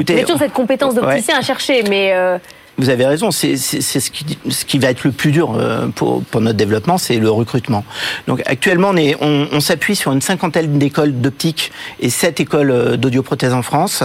Écoutez, 0.00 0.12
Vous 0.14 0.18
avez 0.18 0.26
toujours 0.26 0.38
cette 0.40 0.52
compétence 0.52 0.94
ouais. 0.94 1.00
d'opticien 1.00 1.36
à 1.38 1.42
chercher, 1.42 1.82
mais 1.88 2.12
euh, 2.14 2.38
Vous 2.78 2.88
avez 2.88 3.04
raison, 3.06 3.30
c'est 3.30 3.56
ce 3.56 4.10
qui, 4.10 4.38
ce 4.48 4.64
qui 4.64 4.78
va 4.78 4.88
être 4.90 5.04
le 5.04 5.12
plus 5.12 5.30
dur 5.32 5.54
euh, 5.54 5.88
pour, 5.88 6.22
pour 6.24 6.40
notre 6.40 6.56
développement, 6.56 6.96
c'est 6.98 7.16
le 7.18 7.30
recrutement. 7.30 7.84
Donc 8.26 8.42
actuellement, 8.46 8.88
on, 8.90 8.96
est- 8.96 9.16
on, 9.20 9.48
on 9.52 9.60
s'appuie 9.60 9.96
sur 9.96 10.12
une 10.12 10.22
cinquantaine 10.22 10.78
d'écoles 10.78 11.12
d'optique 11.20 11.72
et 12.00 12.08
sept 12.10 12.40
écoles 12.40 12.70
euh, 12.70 12.96
d'audioprothèse 12.96 13.52
en 13.52 13.62
France. 13.62 14.02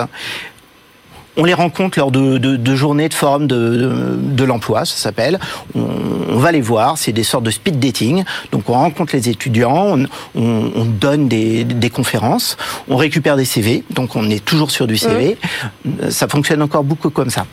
On 1.38 1.44
les 1.44 1.54
rencontre 1.54 2.00
lors 2.00 2.12
de, 2.12 2.38
de, 2.38 2.56
de 2.56 2.76
journées 2.76 3.10
de 3.10 3.14
forum 3.14 3.48
de, 3.48 4.44
l'emploi, 4.44 4.86
ça 4.86 4.96
s'appelle. 4.96 5.40
On, 5.76 5.86
on 6.30 6.38
va 6.38 6.52
les 6.52 6.62
voir, 6.62 6.98
c'est 6.98 7.12
des 7.12 7.24
sortes 7.24 7.44
de 7.44 7.52
speed 7.52 7.80
dating. 7.80 8.24
Donc 8.52 8.70
on 8.70 8.74
rencontre 8.74 9.16
les 9.16 9.30
étudiants, 9.30 9.98
on, 9.98 10.06
on, 10.36 10.72
on 10.76 10.86
donne 10.86 11.28
des, 11.28 11.64
des 11.64 11.90
conférences, 11.90 12.58
on 12.88 12.96
récupère 12.96 13.38
des 13.38 13.46
CV, 13.46 13.84
donc 13.90 14.16
on 14.16 14.30
est 14.30 14.44
toujours 14.44 14.72
sur 14.72 14.88
du 14.88 14.98
CV. 14.98 15.38
Ça 16.10 16.28
fonctionne 16.28 16.62
encore 16.62 16.84
beaucoup 16.84 17.10
comme 17.10 17.30
ça. 17.30 17.46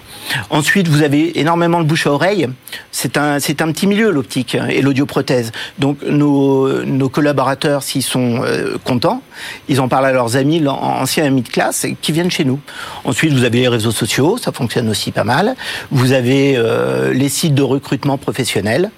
Ensuite, 0.51 0.89
vous 0.89 1.03
avez 1.03 1.39
énormément 1.41 1.81
de 1.81 1.85
bouche 1.85 2.07
à 2.07 2.13
oreille. 2.13 2.49
C'est 2.91 3.17
un, 3.17 3.41
c'est 3.41 3.63
un 3.63 3.73
petit 3.73 3.87
milieu, 3.87 4.11
l'optique 4.11 4.57
et 4.69 4.83
l'audioprothèse. 4.83 5.53
Donc 5.79 6.03
nos, 6.03 6.85
nos 6.85 7.09
collaborateurs, 7.09 7.83
s'ils 7.83 8.03
sont 8.03 8.43
euh, 8.45 8.77
contents, 8.85 9.23
ils 9.69 9.81
en 9.81 9.89
parlent 9.89 10.07
à 10.07 10.13
leurs 10.13 10.37
amis, 10.37 10.67
anciens 10.67 11.25
amis 11.25 11.43
de 11.43 11.49
classe, 11.49 11.87
qui 12.01 12.13
viennent 12.13 12.31
chez 12.31 12.45
nous. 12.45 12.61
Ensuite, 13.05 13.33
vous 13.33 13.45
avez 13.45 13.61
les 13.61 13.69
réseaux 13.73 13.91
sociaux, 13.91 14.37
ça 14.37 14.53
fonctionne 14.53 14.89
aussi 14.89 15.11
pas 15.11 15.25
mal. 15.25 15.57
Vous 15.91 16.13
avez 16.13 16.55
euh, 16.57 17.13
les 17.13 17.29
sites 17.29 17.55
de 17.55 17.63
recrutement 17.63 18.19
professionnel 18.19 18.91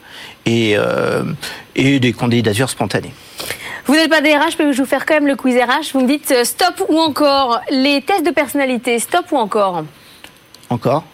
et, 0.46 0.74
euh, 0.76 1.22
et 1.74 2.00
des 2.00 2.12
candidatures 2.12 2.68
spontanées. 2.70 3.14
vous 3.86 3.94
n'êtes 3.94 4.10
pas 4.10 4.20
DRH, 4.20 4.58
mais 4.58 4.66
je 4.66 4.76
vais 4.76 4.82
vous 4.82 4.84
faire 4.84 5.06
quand 5.06 5.14
même 5.14 5.26
le 5.26 5.36
quiz 5.36 5.56
RH. 5.56 5.92
Vous 5.94 6.00
me 6.00 6.06
dites 6.06 6.30
euh, 6.32 6.44
stop 6.44 6.84
ou 6.88 6.98
encore 6.98 7.60
les 7.70 8.02
tests 8.02 8.26
de 8.26 8.30
personnalité, 8.30 8.98
stop 8.98 9.32
ou 9.32 9.36
encore 9.36 9.84
Encore 10.68 11.04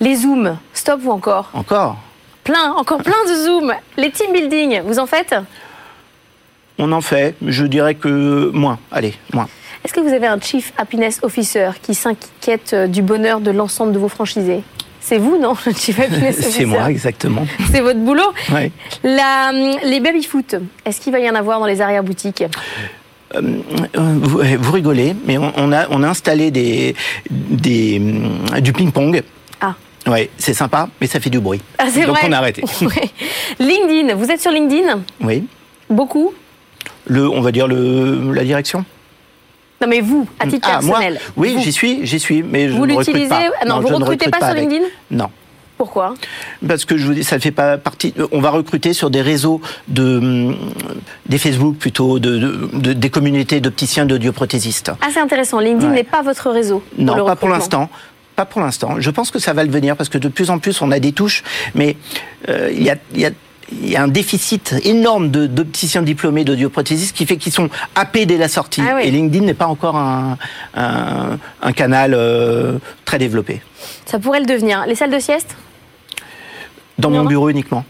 les 0.00 0.16
zooms, 0.16 0.58
stop 0.74 1.00
ou 1.04 1.10
encore 1.10 1.50
Encore 1.54 1.96
Plein, 2.44 2.72
encore 2.76 3.02
plein 3.02 3.24
de 3.28 3.34
zooms. 3.44 3.74
Les 3.96 4.10
team 4.10 4.32
building, 4.32 4.82
vous 4.84 4.98
en 4.98 5.06
faites? 5.06 5.34
On 6.78 6.92
en 6.92 7.00
fait, 7.00 7.34
je 7.44 7.64
dirais 7.64 7.94
que 7.94 8.50
moins. 8.52 8.78
Allez, 8.92 9.14
moins. 9.32 9.48
Est-ce 9.86 9.94
que 9.94 10.00
vous 10.00 10.12
avez 10.12 10.26
un 10.26 10.40
Chief 10.40 10.72
Happiness 10.78 11.20
Officer 11.22 11.70
qui 11.80 11.94
s'inquiète 11.94 12.72
euh, 12.72 12.86
du 12.88 13.02
bonheur 13.02 13.38
de 13.38 13.52
l'ensemble 13.52 13.92
de 13.92 14.00
vos 14.00 14.08
franchisés? 14.08 14.64
C'est 15.00 15.18
vous, 15.18 15.38
non, 15.38 15.54
le 15.64 15.72
Chief 15.74 15.96
Happiness 16.00 16.40
Officer? 16.40 16.50
C'est 16.58 16.64
moi, 16.64 16.90
exactement. 16.90 17.46
C'est 17.70 17.82
votre 17.82 18.00
boulot? 18.00 18.32
Ouais. 18.52 18.72
La, 19.04 19.50
hum, 19.50 19.76
Les 19.84 20.00
baby-foot, 20.00 20.56
est-ce 20.84 21.00
qu'il 21.00 21.12
va 21.12 21.20
y 21.20 21.30
en 21.30 21.36
avoir 21.36 21.60
dans 21.60 21.66
les 21.66 21.80
arrière-boutiques? 21.80 22.42
Euh, 23.36 23.40
vous, 23.94 24.40
euh, 24.40 24.58
rigolez, 24.72 25.14
mais 25.24 25.38
on, 25.38 25.70
a, 25.70 25.86
on 25.90 26.02
a 26.02 26.08
installé 26.08 26.50
des, 26.50 26.96
des, 27.30 28.02
du 28.58 28.72
ping-pong. 28.72 29.22
Ah. 29.60 29.76
Ouais, 30.08 30.30
c'est 30.36 30.54
sympa, 30.54 30.88
mais 31.00 31.06
ça 31.06 31.20
fait 31.20 31.30
du 31.30 31.38
bruit. 31.38 31.60
Ah, 31.78 31.84
c'est 31.92 32.06
Donc 32.06 32.16
vrai 32.16 32.26
on 32.26 32.32
a 32.32 32.38
arrêté. 32.38 32.64
Ouais. 32.80 33.10
LinkedIn, 33.60 34.16
vous 34.16 34.32
êtes 34.32 34.42
sur 34.42 34.50
LinkedIn? 34.50 34.98
Oui. 35.20 35.46
Beaucoup? 35.88 36.34
Le, 37.06 37.28
on 37.30 37.40
va 37.40 37.52
dire 37.52 37.68
le, 37.68 38.32
la 38.32 38.42
direction. 38.42 38.84
Non, 39.80 39.88
mais 39.88 40.00
vous, 40.00 40.26
à 40.38 40.46
titre 40.46 40.68
Ah, 40.70 40.80
moi 40.82 40.98
personnel. 40.98 41.20
Oui, 41.36 41.56
j'y 41.62 41.72
suis, 41.72 42.06
j'y 42.06 42.18
suis, 42.18 42.42
mais 42.42 42.68
je 42.68 42.72
Vous 42.74 42.86
ne 42.86 42.92
recrute 42.94 43.08
l'utilisez 43.08 43.28
pas. 43.28 43.66
Non, 43.66 43.80
vous 43.80 43.88
ne 43.90 43.94
recrutez 43.96 44.26
recrute 44.26 44.40
pas 44.40 44.50
sur. 44.52 44.60
LinkedIn 44.60 44.84
Non. 45.10 45.28
Pourquoi? 45.76 46.14
Parce 46.66 46.86
que 46.86 46.96
je 46.96 47.06
vous 47.06 47.12
dis, 47.12 47.22
ça 47.22 47.36
ne 47.36 47.40
fait 47.42 47.50
pas 47.50 47.76
partie. 47.76 48.14
On 48.32 48.40
va 48.40 48.48
recruter 48.48 48.94
sur 48.94 49.10
des 49.10 49.20
réseaux 49.20 49.60
de 49.88 50.16
hum, 50.16 50.56
des 51.26 51.36
Facebook 51.36 51.76
plutôt, 51.76 52.18
de, 52.18 52.38
de- 52.38 52.70
de- 52.72 52.92
des 52.94 53.10
communautés 53.10 53.60
d'opticiens, 53.60 54.06
d'audioprothésistes. 54.06 54.90
Ah, 55.02 55.08
c'est 55.12 55.20
intéressant. 55.20 55.60
LinkedIn 55.60 55.90
Ouais. 55.90 55.96
n'est 55.96 56.04
pas 56.04 56.22
votre 56.22 56.48
réseau. 56.50 56.82
pour 56.94 57.04
Non, 57.04 57.14
le 57.16 57.24
pas 57.24 57.36
pour 57.36 57.50
l'instant. 57.50 57.90
Pas 58.36 58.46
pour 58.46 58.62
l'instant. 58.62 58.96
Je 59.00 59.10
pense 59.10 59.30
que 59.30 59.38
ça 59.38 59.52
va 59.52 59.64
le 59.64 59.70
venir 59.70 59.96
parce 59.96 60.08
que 60.08 60.16
de 60.18 60.28
plus 60.28 60.48
en 60.48 60.58
plus 60.58 60.80
on 60.80 60.90
a 60.90 60.98
des 60.98 61.12
touches, 61.12 61.42
mais 61.74 61.96
euh, 62.48 62.70
il 62.72 62.82
y 62.82 62.88
a, 62.90 62.96
il 63.14 63.20
y 63.20 63.26
a- 63.26 63.30
il 63.72 63.90
y 63.90 63.96
a 63.96 64.02
un 64.02 64.08
déficit 64.08 64.74
énorme 64.84 65.28
d'opticiens 65.28 66.02
diplômés 66.02 66.44
d'audioprothésistes 66.44 67.16
qui 67.16 67.26
fait 67.26 67.36
qu'ils 67.36 67.52
sont 67.52 67.68
happés 67.94 68.26
dès 68.26 68.38
la 68.38 68.48
sortie. 68.48 68.82
Ah 68.88 68.94
oui. 68.96 69.02
Et 69.04 69.10
LinkedIn 69.10 69.44
n'est 69.44 69.54
pas 69.54 69.66
encore 69.66 69.96
un, 69.96 70.38
un, 70.74 71.38
un 71.62 71.72
canal 71.72 72.14
euh, 72.14 72.78
très 73.04 73.18
développé. 73.18 73.60
Ça 74.04 74.18
pourrait 74.18 74.40
le 74.40 74.46
devenir. 74.46 74.84
Les 74.86 74.94
salles 74.94 75.10
de 75.10 75.18
sieste? 75.18 75.56
Dans 76.98 77.10
mon 77.10 77.24
bureau 77.24 77.48
uniquement. 77.50 77.84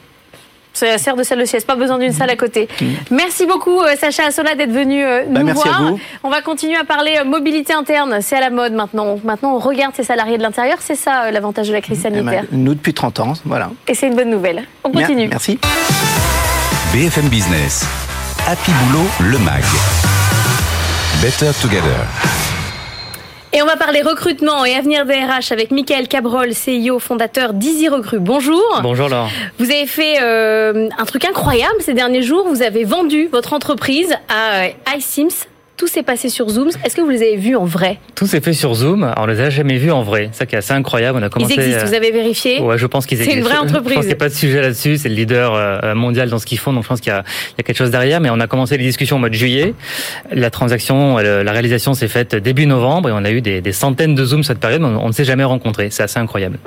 Ça 0.76 0.98
sert 0.98 1.16
de 1.16 1.22
salle 1.22 1.40
de 1.40 1.46
sieste, 1.46 1.66
pas 1.66 1.74
besoin 1.74 1.98
d'une 1.98 2.12
salle 2.12 2.28
à 2.28 2.36
côté. 2.36 2.68
Merci 3.10 3.46
beaucoup 3.46 3.80
euh, 3.80 3.96
Sacha 3.98 4.24
Assola 4.26 4.54
d'être 4.54 4.72
venu 4.72 5.02
euh, 5.02 5.22
Bah, 5.26 5.40
nous 5.40 5.46
merci 5.46 5.66
à 5.66 5.72
voir. 5.72 5.92
vous. 5.92 6.00
On 6.22 6.28
va 6.28 6.42
continuer 6.42 6.76
à 6.76 6.84
parler 6.84 7.16
euh, 7.18 7.24
mobilité 7.24 7.72
interne, 7.72 8.18
c'est 8.20 8.36
à 8.36 8.40
la 8.40 8.50
mode 8.50 8.74
maintenant. 8.74 9.18
Maintenant 9.24 9.54
on 9.54 9.58
regarde 9.58 9.94
ces 9.96 10.04
salariés 10.04 10.36
de 10.36 10.42
l'intérieur, 10.42 10.76
c'est 10.80 10.94
ça 10.94 11.30
l'avantage 11.30 11.68
de 11.68 11.72
la 11.72 11.80
crise 11.80 12.02
Eh 12.04 12.10
ben, 12.10 12.18
sanitaire. 12.18 12.44
Nous 12.52 12.74
depuis 12.74 12.92
30 12.92 13.20
ans, 13.20 13.32
voilà. 13.46 13.70
Et 13.88 13.94
c'est 13.94 14.08
une 14.08 14.16
bonne 14.16 14.30
nouvelle. 14.30 14.64
On 14.84 14.90
continue. 14.90 15.28
Merci. 15.28 15.58
BFM 16.92 17.28
Business. 17.28 17.86
Happy 18.46 18.70
Boulot, 18.72 19.06
le 19.20 19.38
MAG. 19.38 19.64
Better 21.22 21.50
Together. 21.62 22.06
Et 23.56 23.62
on 23.62 23.64
va 23.66 23.76
parler 23.78 24.02
recrutement 24.02 24.66
et 24.66 24.74
avenir 24.74 25.06
DRH 25.06 25.50
avec 25.50 25.70
Michael 25.70 26.08
Cabrol, 26.08 26.50
CEO, 26.50 26.98
fondateur 26.98 27.54
d'Easy 27.54 27.88
Recrue. 27.88 28.18
Bonjour. 28.18 28.62
Bonjour 28.82 29.08
Laure. 29.08 29.30
Vous 29.58 29.70
avez 29.70 29.86
fait 29.86 30.18
euh, 30.20 30.90
un 30.98 31.04
truc 31.06 31.24
incroyable 31.24 31.76
ces 31.80 31.94
derniers 31.94 32.20
jours. 32.20 32.46
Vous 32.46 32.60
avez 32.60 32.84
vendu 32.84 33.28
votre 33.32 33.54
entreprise 33.54 34.14
à 34.28 34.64
euh, 34.64 34.94
iSims 34.94 35.46
tout 35.76 35.86
s'est 35.86 36.02
passé 36.02 36.28
sur 36.28 36.48
Zoom. 36.48 36.70
Est-ce 36.84 36.96
que 36.96 37.02
vous 37.02 37.10
les 37.10 37.22
avez 37.22 37.36
vus 37.36 37.54
en 37.54 37.64
vrai 37.64 37.98
Tout 38.14 38.26
s'est 38.26 38.40
fait 38.40 38.54
sur 38.54 38.74
Zoom. 38.74 39.12
On 39.16 39.26
les 39.26 39.40
a 39.40 39.50
jamais 39.50 39.76
vus 39.76 39.90
en 39.90 40.02
vrai. 40.02 40.30
Ça 40.32 40.46
qui 40.46 40.54
est 40.54 40.58
assez 40.58 40.72
incroyable. 40.72 41.18
On 41.20 41.22
a 41.22 41.28
commencé. 41.28 41.54
Ils 41.54 41.60
existent. 41.60 41.86
Vous 41.86 41.94
avez 41.94 42.10
vérifié 42.10 42.60
Ouais, 42.60 42.78
je 42.78 42.86
pense 42.86 43.04
qu'ils 43.04 43.18
existent. 43.18 43.34
C'est 43.34 43.40
une 43.40 43.46
vraie 43.46 43.58
entreprise. 43.58 43.90
Je 43.90 43.94
pense 43.94 44.04
qu'il 44.04 44.08
n'y 44.08 44.12
a 44.14 44.16
pas 44.16 44.28
de 44.28 44.34
sujet 44.34 44.62
là-dessus. 44.62 44.96
C'est 44.96 45.08
le 45.10 45.14
leader 45.14 45.94
mondial 45.94 46.30
dans 46.30 46.38
ce 46.38 46.46
qu'ils 46.46 46.58
font. 46.58 46.72
Donc 46.72 46.84
je 46.84 46.88
pense 46.88 47.00
qu'il 47.00 47.12
y, 47.12 47.16
y, 47.16 47.18
a 47.18 47.62
quelque 47.62 47.76
chose 47.76 47.90
derrière. 47.90 48.20
Mais 48.20 48.30
on 48.30 48.40
a 48.40 48.46
commencé 48.46 48.78
les 48.78 48.84
discussions 48.84 49.16
au 49.16 49.18
mois 49.18 49.28
de 49.28 49.34
juillet. 49.34 49.74
La 50.32 50.50
transaction, 50.50 51.18
la 51.18 51.52
réalisation 51.52 51.92
s'est 51.92 52.08
faite 52.08 52.34
début 52.34 52.66
novembre 52.66 53.10
et 53.10 53.12
on 53.12 53.24
a 53.24 53.30
eu 53.30 53.42
des, 53.42 53.60
des 53.60 53.72
centaines 53.72 54.14
de 54.14 54.24
Zooms 54.24 54.44
cette 54.44 54.58
période. 54.58 54.82
On, 54.82 54.96
on 54.96 55.08
ne 55.08 55.12
s'est 55.12 55.24
jamais 55.24 55.44
rencontrés. 55.44 55.88
C'est 55.90 56.02
assez 56.02 56.18
incroyable. 56.18 56.58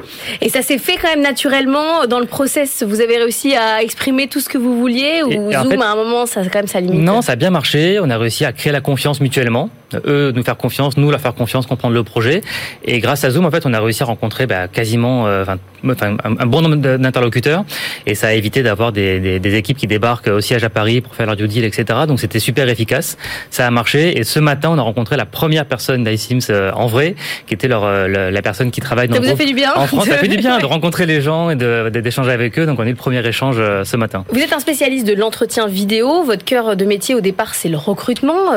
Et 0.42 0.50
ça 0.50 0.62
s'est 0.62 0.78
fait 0.78 0.98
quand 1.02 1.10
même 1.10 1.24
naturellement 1.24 2.06
dans 2.08 2.20
le 2.20 2.28
process. 2.28 2.84
Vous 2.84 3.02
avez 3.02 3.18
réussi 3.18 3.56
à 3.56 3.82
exprimer 3.82 4.28
tout 4.28 4.40
ce 4.40 4.50
que 4.50 4.60
vous 4.60 4.78
vouliez 4.78 5.24
ou 5.24 5.50
et, 5.50 5.56
Zoom 5.56 5.72
fait, 5.72 5.82
à 5.82 5.88
un 5.92 5.96
moment 5.96 6.28
ça 6.28 6.42
quand 6.44 6.60
même 6.60 6.68
ça 6.68 6.80
limite 6.80 7.02
Non, 7.02 7.24
ça 7.24 7.32
a 7.32 7.36
bien 7.36 7.50
marché. 7.50 8.00
On 8.00 8.10
a 8.12 8.18
réussi 8.18 8.46
à 8.46 8.54
créer 8.54 8.72
la 8.72 8.82
confiance 8.82 8.99
mutuellement. 9.20 9.70
Eux 10.06 10.32
nous 10.36 10.44
faire 10.44 10.58
confiance, 10.58 10.98
nous 10.98 11.10
leur 11.10 11.20
faire 11.20 11.34
confiance, 11.34 11.66
comprendre 11.66 11.94
le 11.94 12.04
projet. 12.04 12.42
Et 12.84 13.00
grâce 13.00 13.24
à 13.24 13.30
Zoom, 13.30 13.46
en 13.46 13.52
fait, 13.52 13.66
on 13.66 13.74
a 13.74 13.80
réussi 13.80 14.04
à 14.04 14.06
rencontrer 14.06 14.46
bah, 14.46 14.68
quasiment, 14.68 15.28
euh, 15.28 15.44
enfin, 15.44 16.18
un, 16.24 16.46
bon 16.46 16.62
nombre 16.62 16.76
d'interlocuteurs. 16.76 17.64
Et 18.06 18.16
ça 18.16 18.28
a 18.28 18.34
évité 18.34 18.62
d'avoir 18.62 18.92
des, 18.92 19.20
des, 19.20 19.40
des, 19.40 19.56
équipes 19.56 19.78
qui 19.78 19.88
débarquent 19.88 20.28
au 20.28 20.42
siège 20.42 20.64
à 20.64 20.70
Paris 20.70 21.02
pour 21.02 21.16
faire 21.16 21.26
leur 21.26 21.36
due 21.36 21.48
deal, 21.48 21.64
etc. 21.64 22.02
Donc 22.08 22.20
c'était 22.20 22.40
super 22.40 22.70
efficace. 22.70 23.18
Ça 23.50 23.66
a 23.66 23.72
marché. 23.72 24.20
Et 24.20 24.24
ce 24.24 24.40
matin, 24.40 24.70
on 24.72 24.78
a 24.78 24.82
rencontré 24.82 25.18
la 25.18 25.26
première 25.26 25.66
personne 25.66 26.04
d'iSims 26.04 26.40
euh, 26.50 26.72
en 26.74 26.88
vrai, 26.88 27.16
qui 27.48 27.54
était 27.54 27.68
leur, 27.68 27.84
euh, 27.84 28.08
la, 28.08 28.32
la 28.32 28.42
personne 28.42 28.72
qui 28.72 28.82
travaille 28.82 29.08
dans 29.08 29.16
ça 29.16 29.22
le 29.22 29.28
vous 29.28 29.34
a 29.34 29.38
fait 29.38 29.46
du 29.46 29.56
bien 29.56 29.74
en 29.76 29.88
France. 29.88 30.08
Ça 30.08 30.18
fait 30.18 30.28
du 30.28 30.38
bien 30.38 30.60
de 30.60 30.66
rencontrer 30.66 31.06
les 31.06 31.22
gens 31.22 31.50
et 31.50 31.56
d'échanger 31.56 32.32
avec 32.32 32.60
eux. 32.60 32.66
Donc 32.66 32.80
on 32.80 32.84
a 32.84 32.88
eu 32.88 32.90
le 32.90 32.96
premier 32.96 33.26
échange 33.26 33.58
ce 33.58 33.98
matin. 33.98 34.26
Vous 34.30 34.40
êtes 34.40 34.54
un 34.54 34.60
spécialiste 34.60 35.08
de 35.08 35.14
l'entretien 35.14 35.68
vidéo. 35.68 36.24
Votre 36.24 36.46
cœur 36.46 36.76
de 36.76 36.86
métier 36.86 37.16
au 37.16 37.22
départ, 37.22 37.56
c'est 37.56 37.70
le 37.70 37.78
recrutement. 37.78 38.52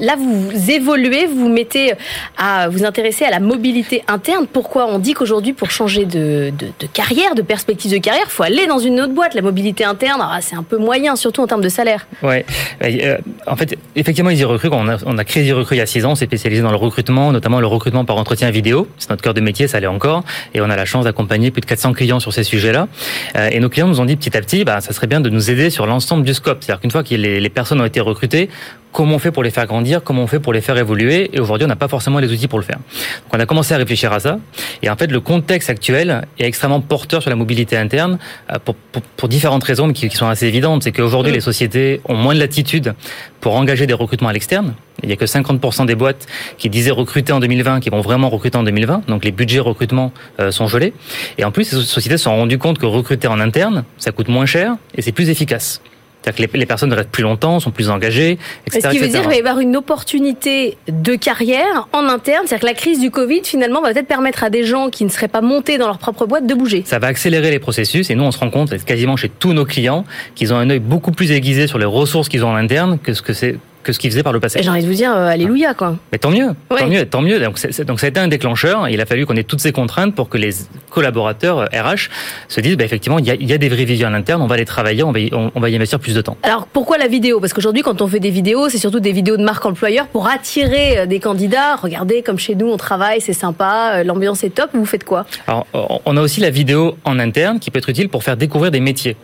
Là, 0.00 0.16
vous 0.16 0.70
évoluez, 0.70 1.26
vous 1.26 1.42
vous 1.42 1.48
mettez 1.48 1.94
à 2.36 2.68
vous 2.68 2.84
intéresser 2.84 3.24
à 3.24 3.30
la 3.30 3.40
mobilité 3.40 4.02
interne. 4.08 4.46
Pourquoi 4.50 4.86
on 4.86 4.98
dit 4.98 5.14
qu'aujourd'hui, 5.14 5.52
pour 5.52 5.70
changer 5.70 6.04
de, 6.04 6.52
carrière, 6.92 7.34
de 7.34 7.42
perspective 7.42 7.90
de 7.90 7.98
carrière, 7.98 8.30
faut 8.30 8.42
aller 8.42 8.66
dans 8.66 8.78
une 8.78 9.00
autre 9.00 9.12
boîte. 9.12 9.34
La 9.34 9.42
mobilité 9.42 9.84
interne, 9.84 10.20
ah, 10.22 10.38
c'est 10.40 10.56
un 10.56 10.62
peu 10.62 10.78
moyen, 10.78 11.16
surtout 11.16 11.42
en 11.42 11.46
termes 11.46 11.62
de 11.62 11.68
salaire. 11.68 12.06
Ouais. 12.22 12.44
Euh, 12.82 13.18
en 13.46 13.56
fait, 13.56 13.76
effectivement, 13.96 14.30
Easy 14.30 14.44
Recruit, 14.44 14.70
on 14.72 14.88
a, 14.88 14.98
on 15.04 15.18
a 15.18 15.24
créé 15.24 15.42
Easy 15.42 15.52
Recruit 15.52 15.76
il 15.76 15.80
y 15.80 15.82
a 15.82 15.86
six 15.86 16.04
ans, 16.04 16.12
on 16.12 16.14
s'est 16.14 16.26
spécialisé 16.26 16.62
dans 16.62 16.70
le 16.70 16.76
recrutement, 16.76 17.32
notamment 17.32 17.60
le 17.60 17.66
recrutement 17.66 18.04
par 18.04 18.16
entretien 18.16 18.50
vidéo. 18.50 18.86
C'est 18.98 19.10
notre 19.10 19.22
cœur 19.22 19.34
de 19.34 19.40
métier, 19.40 19.68
ça 19.68 19.80
l'est 19.80 19.86
encore. 19.86 20.24
Et 20.54 20.60
on 20.60 20.70
a 20.70 20.76
la 20.76 20.84
chance 20.84 21.04
d'accompagner 21.04 21.50
plus 21.50 21.60
de 21.60 21.66
400 21.66 21.92
clients 21.92 22.20
sur 22.20 22.32
ces 22.32 22.44
sujets-là. 22.44 22.88
Euh, 23.36 23.48
et 23.50 23.60
nos 23.60 23.68
clients 23.68 23.88
nous 23.88 24.00
ont 24.00 24.04
dit 24.04 24.16
petit 24.16 24.36
à 24.36 24.40
petit, 24.40 24.64
bah, 24.64 24.80
ça 24.80 24.92
serait 24.92 25.06
bien 25.06 25.20
de 25.20 25.30
nous 25.30 25.50
aider 25.50 25.70
sur 25.70 25.86
l'ensemble 25.86 26.24
du 26.24 26.34
scope. 26.34 26.58
C'est-à-dire 26.60 26.80
qu'une 26.80 26.90
fois 26.90 27.02
que 27.02 27.14
les 27.14 27.50
personnes 27.50 27.80
ont 27.80 27.86
été 27.86 28.00
recrutées, 28.00 28.48
comment 28.92 29.16
on 29.16 29.18
fait 29.18 29.32
pour 29.32 29.42
les 29.42 29.50
faire 29.50 29.66
grandir, 29.66 30.02
comment 30.04 30.22
on 30.22 30.26
fait 30.26 30.38
pour 30.38 30.52
les 30.52 30.60
faire 30.60 30.76
évoluer. 30.76 31.30
Et 31.32 31.40
aujourd'hui, 31.40 31.64
on 31.64 31.68
n'a 31.68 31.76
pas 31.76 31.88
forcément 31.88 32.18
les 32.18 32.30
outils 32.30 32.48
pour 32.48 32.58
le 32.58 32.64
faire. 32.64 32.76
Donc, 32.76 33.32
on 33.32 33.40
a 33.40 33.46
commencé 33.46 33.74
à 33.74 33.78
réfléchir 33.78 34.12
à 34.12 34.20
ça. 34.20 34.38
Et 34.82 34.90
en 34.90 34.96
fait, 34.96 35.10
le 35.10 35.20
contexte 35.20 35.70
actuel 35.70 36.26
est 36.38 36.44
extrêmement 36.44 36.80
porteur 36.80 37.22
sur 37.22 37.30
la 37.30 37.36
mobilité 37.36 37.76
interne 37.76 38.18
pour, 38.64 38.74
pour, 38.74 39.02
pour 39.02 39.28
différentes 39.28 39.64
raisons, 39.64 39.86
mais 39.86 39.94
qui, 39.94 40.08
qui, 40.08 40.16
sont 40.16 40.28
assez 40.28 40.46
évidentes. 40.46 40.82
C'est 40.82 40.92
qu'aujourd'hui, 40.92 41.32
les 41.32 41.40
sociétés 41.40 42.00
ont 42.04 42.14
moins 42.14 42.34
de 42.34 42.40
latitude 42.40 42.94
pour 43.40 43.56
engager 43.56 43.86
des 43.86 43.94
recrutements 43.94 44.28
à 44.28 44.32
l'externe. 44.32 44.74
Il 45.02 45.08
n'y 45.08 45.14
a 45.14 45.16
que 45.16 45.24
50% 45.24 45.86
des 45.86 45.94
boîtes 45.94 46.26
qui 46.58 46.68
disaient 46.68 46.90
recruter 46.90 47.32
en 47.32 47.40
2020, 47.40 47.80
qui 47.80 47.90
vont 47.90 48.02
vraiment 48.02 48.28
recruter 48.28 48.58
en 48.58 48.62
2020. 48.62 49.06
Donc, 49.08 49.24
les 49.24 49.32
budgets 49.32 49.60
recrutement 49.60 50.12
euh, 50.38 50.50
sont 50.50 50.68
gelés. 50.68 50.92
Et 51.38 51.44
en 51.44 51.50
plus, 51.50 51.64
ces 51.64 51.76
sociétés 51.76 52.18
se 52.18 52.24
sont 52.24 52.36
rendues 52.36 52.58
compte 52.58 52.78
que 52.78 52.86
recruter 52.86 53.26
en 53.26 53.40
interne, 53.40 53.84
ça 53.96 54.12
coûte 54.12 54.28
moins 54.28 54.46
cher 54.46 54.76
et 54.94 55.02
c'est 55.02 55.12
plus 55.12 55.30
efficace. 55.30 55.80
C'est-à-dire 56.22 56.48
que 56.48 56.52
les, 56.52 56.60
les, 56.60 56.66
personnes 56.66 56.92
restent 56.92 57.10
plus 57.10 57.22
longtemps, 57.22 57.58
sont 57.60 57.70
plus 57.70 57.90
engagées, 57.90 58.38
etc. 58.66 58.80
Ce 58.84 58.88
qui 58.90 58.98
veut 58.98 59.08
dire 59.08 59.20
qu'il 59.20 59.30
va 59.30 59.36
y 59.36 59.40
avoir 59.40 59.58
une 59.58 59.76
opportunité 59.76 60.76
de 60.88 61.14
carrière 61.16 61.88
en 61.92 62.06
interne. 62.08 62.46
C'est-à-dire 62.46 62.62
que 62.62 62.66
la 62.66 62.74
crise 62.74 63.00
du 63.00 63.10
Covid, 63.10 63.42
finalement, 63.44 63.82
va 63.82 63.92
peut-être 63.92 64.06
permettre 64.06 64.44
à 64.44 64.50
des 64.50 64.64
gens 64.64 64.90
qui 64.90 65.04
ne 65.04 65.10
seraient 65.10 65.28
pas 65.28 65.40
montés 65.40 65.78
dans 65.78 65.86
leur 65.86 65.98
propre 65.98 66.26
boîte 66.26 66.46
de 66.46 66.54
bouger. 66.54 66.82
Ça 66.86 66.98
va 66.98 67.08
accélérer 67.08 67.50
les 67.50 67.58
processus 67.58 68.10
et 68.10 68.14
nous, 68.14 68.24
on 68.24 68.30
se 68.30 68.38
rend 68.38 68.50
compte, 68.50 68.84
quasiment 68.84 69.16
chez 69.16 69.28
tous 69.28 69.52
nos 69.52 69.64
clients, 69.64 70.04
qu'ils 70.34 70.52
ont 70.52 70.56
un 70.56 70.70
œil 70.70 70.78
beaucoup 70.78 71.12
plus 71.12 71.32
aiguisé 71.32 71.66
sur 71.66 71.78
les 71.78 71.84
ressources 71.84 72.28
qu'ils 72.28 72.44
ont 72.44 72.50
en 72.50 72.56
interne 72.56 72.98
que 73.02 73.14
ce 73.14 73.22
que 73.22 73.32
c'est 73.32 73.56
que 73.82 73.92
ce 73.92 73.98
qu'ils 73.98 74.10
faisaient 74.10 74.22
par 74.22 74.32
le 74.32 74.40
passé. 74.40 74.60
J'ai 74.62 74.70
envie 74.70 74.82
de 74.82 74.86
vous 74.86 74.94
dire, 74.94 75.12
euh, 75.12 75.26
alléluia, 75.26 75.74
quoi. 75.74 75.96
Mais 76.12 76.18
tant 76.18 76.30
mieux, 76.30 76.48
ouais. 76.70 76.78
tant 76.78 76.86
mieux, 76.88 77.06
tant 77.06 77.22
mieux. 77.22 77.40
Donc, 77.40 77.58
ça 77.58 77.68
a 77.68 78.06
été 78.08 78.20
un 78.20 78.28
déclencheur. 78.28 78.88
Il 78.88 79.00
a 79.00 79.06
fallu 79.06 79.26
qu'on 79.26 79.36
ait 79.36 79.44
toutes 79.44 79.60
ces 79.60 79.72
contraintes 79.72 80.14
pour 80.14 80.28
que 80.28 80.38
les 80.38 80.50
collaborateurs 80.90 81.68
RH 81.72 82.08
se 82.48 82.60
disent, 82.60 82.76
bah, 82.76 82.84
effectivement, 82.84 83.18
il 83.18 83.26
y, 83.26 83.30
a, 83.30 83.34
il 83.34 83.48
y 83.48 83.52
a 83.52 83.58
des 83.58 83.68
vraies 83.68 83.84
visions 83.84 84.08
à 84.08 84.10
l'interne, 84.10 84.42
on 84.42 84.46
va 84.46 84.56
les 84.56 84.64
travailler, 84.64 85.02
on 85.02 85.12
va, 85.12 85.20
y, 85.20 85.30
on, 85.32 85.50
on 85.54 85.60
va 85.60 85.70
y 85.70 85.76
investir 85.76 85.98
plus 85.98 86.14
de 86.14 86.20
temps. 86.20 86.36
Alors, 86.42 86.66
pourquoi 86.66 86.98
la 86.98 87.08
vidéo? 87.08 87.40
Parce 87.40 87.52
qu'aujourd'hui, 87.52 87.82
quand 87.82 88.02
on 88.02 88.06
fait 88.06 88.20
des 88.20 88.30
vidéos, 88.30 88.68
c'est 88.68 88.78
surtout 88.78 89.00
des 89.00 89.12
vidéos 89.12 89.36
de 89.36 89.44
marque 89.44 89.64
employeur 89.66 90.06
pour 90.06 90.28
attirer 90.28 90.98
euh, 90.98 91.06
des 91.06 91.20
candidats. 91.20 91.76
Regardez, 91.76 92.22
comme 92.22 92.38
chez 92.38 92.54
nous, 92.54 92.68
on 92.68 92.76
travaille, 92.76 93.20
c'est 93.20 93.32
sympa, 93.32 93.94
euh, 93.96 94.04
l'ambiance 94.04 94.44
est 94.44 94.50
top. 94.50 94.70
Vous 94.74 94.86
faites 94.86 95.04
quoi? 95.04 95.26
Alors, 95.46 95.66
on 96.04 96.16
a 96.16 96.20
aussi 96.20 96.40
la 96.40 96.50
vidéo 96.50 96.96
en 97.04 97.18
interne 97.18 97.58
qui 97.58 97.70
peut 97.70 97.78
être 97.78 97.88
utile 97.88 98.08
pour 98.08 98.22
faire 98.22 98.36
découvrir 98.36 98.70
des 98.70 98.80
métiers. 98.80 99.16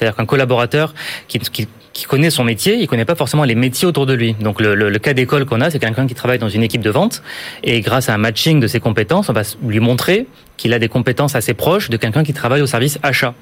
C'est-à-dire 0.00 0.16
qu'un 0.16 0.24
collaborateur 0.24 0.94
qui, 1.28 1.38
connaît 2.08 2.30
son 2.30 2.44
métier, 2.44 2.76
il 2.76 2.86
connaît 2.86 3.04
pas 3.04 3.14
forcément 3.14 3.44
les 3.44 3.54
métiers 3.54 3.86
autour 3.86 4.06
de 4.06 4.14
lui. 4.14 4.34
Donc 4.40 4.60
le, 4.60 4.74
le, 4.74 4.88
le 4.88 4.98
cas 4.98 5.12
d'école 5.12 5.44
qu'on 5.44 5.60
a, 5.60 5.70
c'est 5.70 5.78
quelqu'un 5.78 6.06
qui 6.06 6.14
travaille 6.14 6.38
dans 6.38 6.48
une 6.48 6.62
équipe 6.62 6.80
de 6.80 6.88
vente 6.88 7.22
et 7.62 7.82
grâce 7.82 8.08
à 8.08 8.14
un 8.14 8.18
matching 8.18 8.60
de 8.60 8.66
ses 8.66 8.80
compétences, 8.80 9.28
on 9.28 9.34
va 9.34 9.42
lui 9.62 9.80
montrer 9.80 10.26
qu'il 10.56 10.72
a 10.72 10.78
des 10.78 10.88
compétences 10.88 11.34
assez 11.34 11.52
proches 11.52 11.90
de 11.90 11.98
quelqu'un 11.98 12.22
qui 12.22 12.32
travaille 12.32 12.62
au 12.62 12.66
service 12.66 12.98
achat 13.02 13.34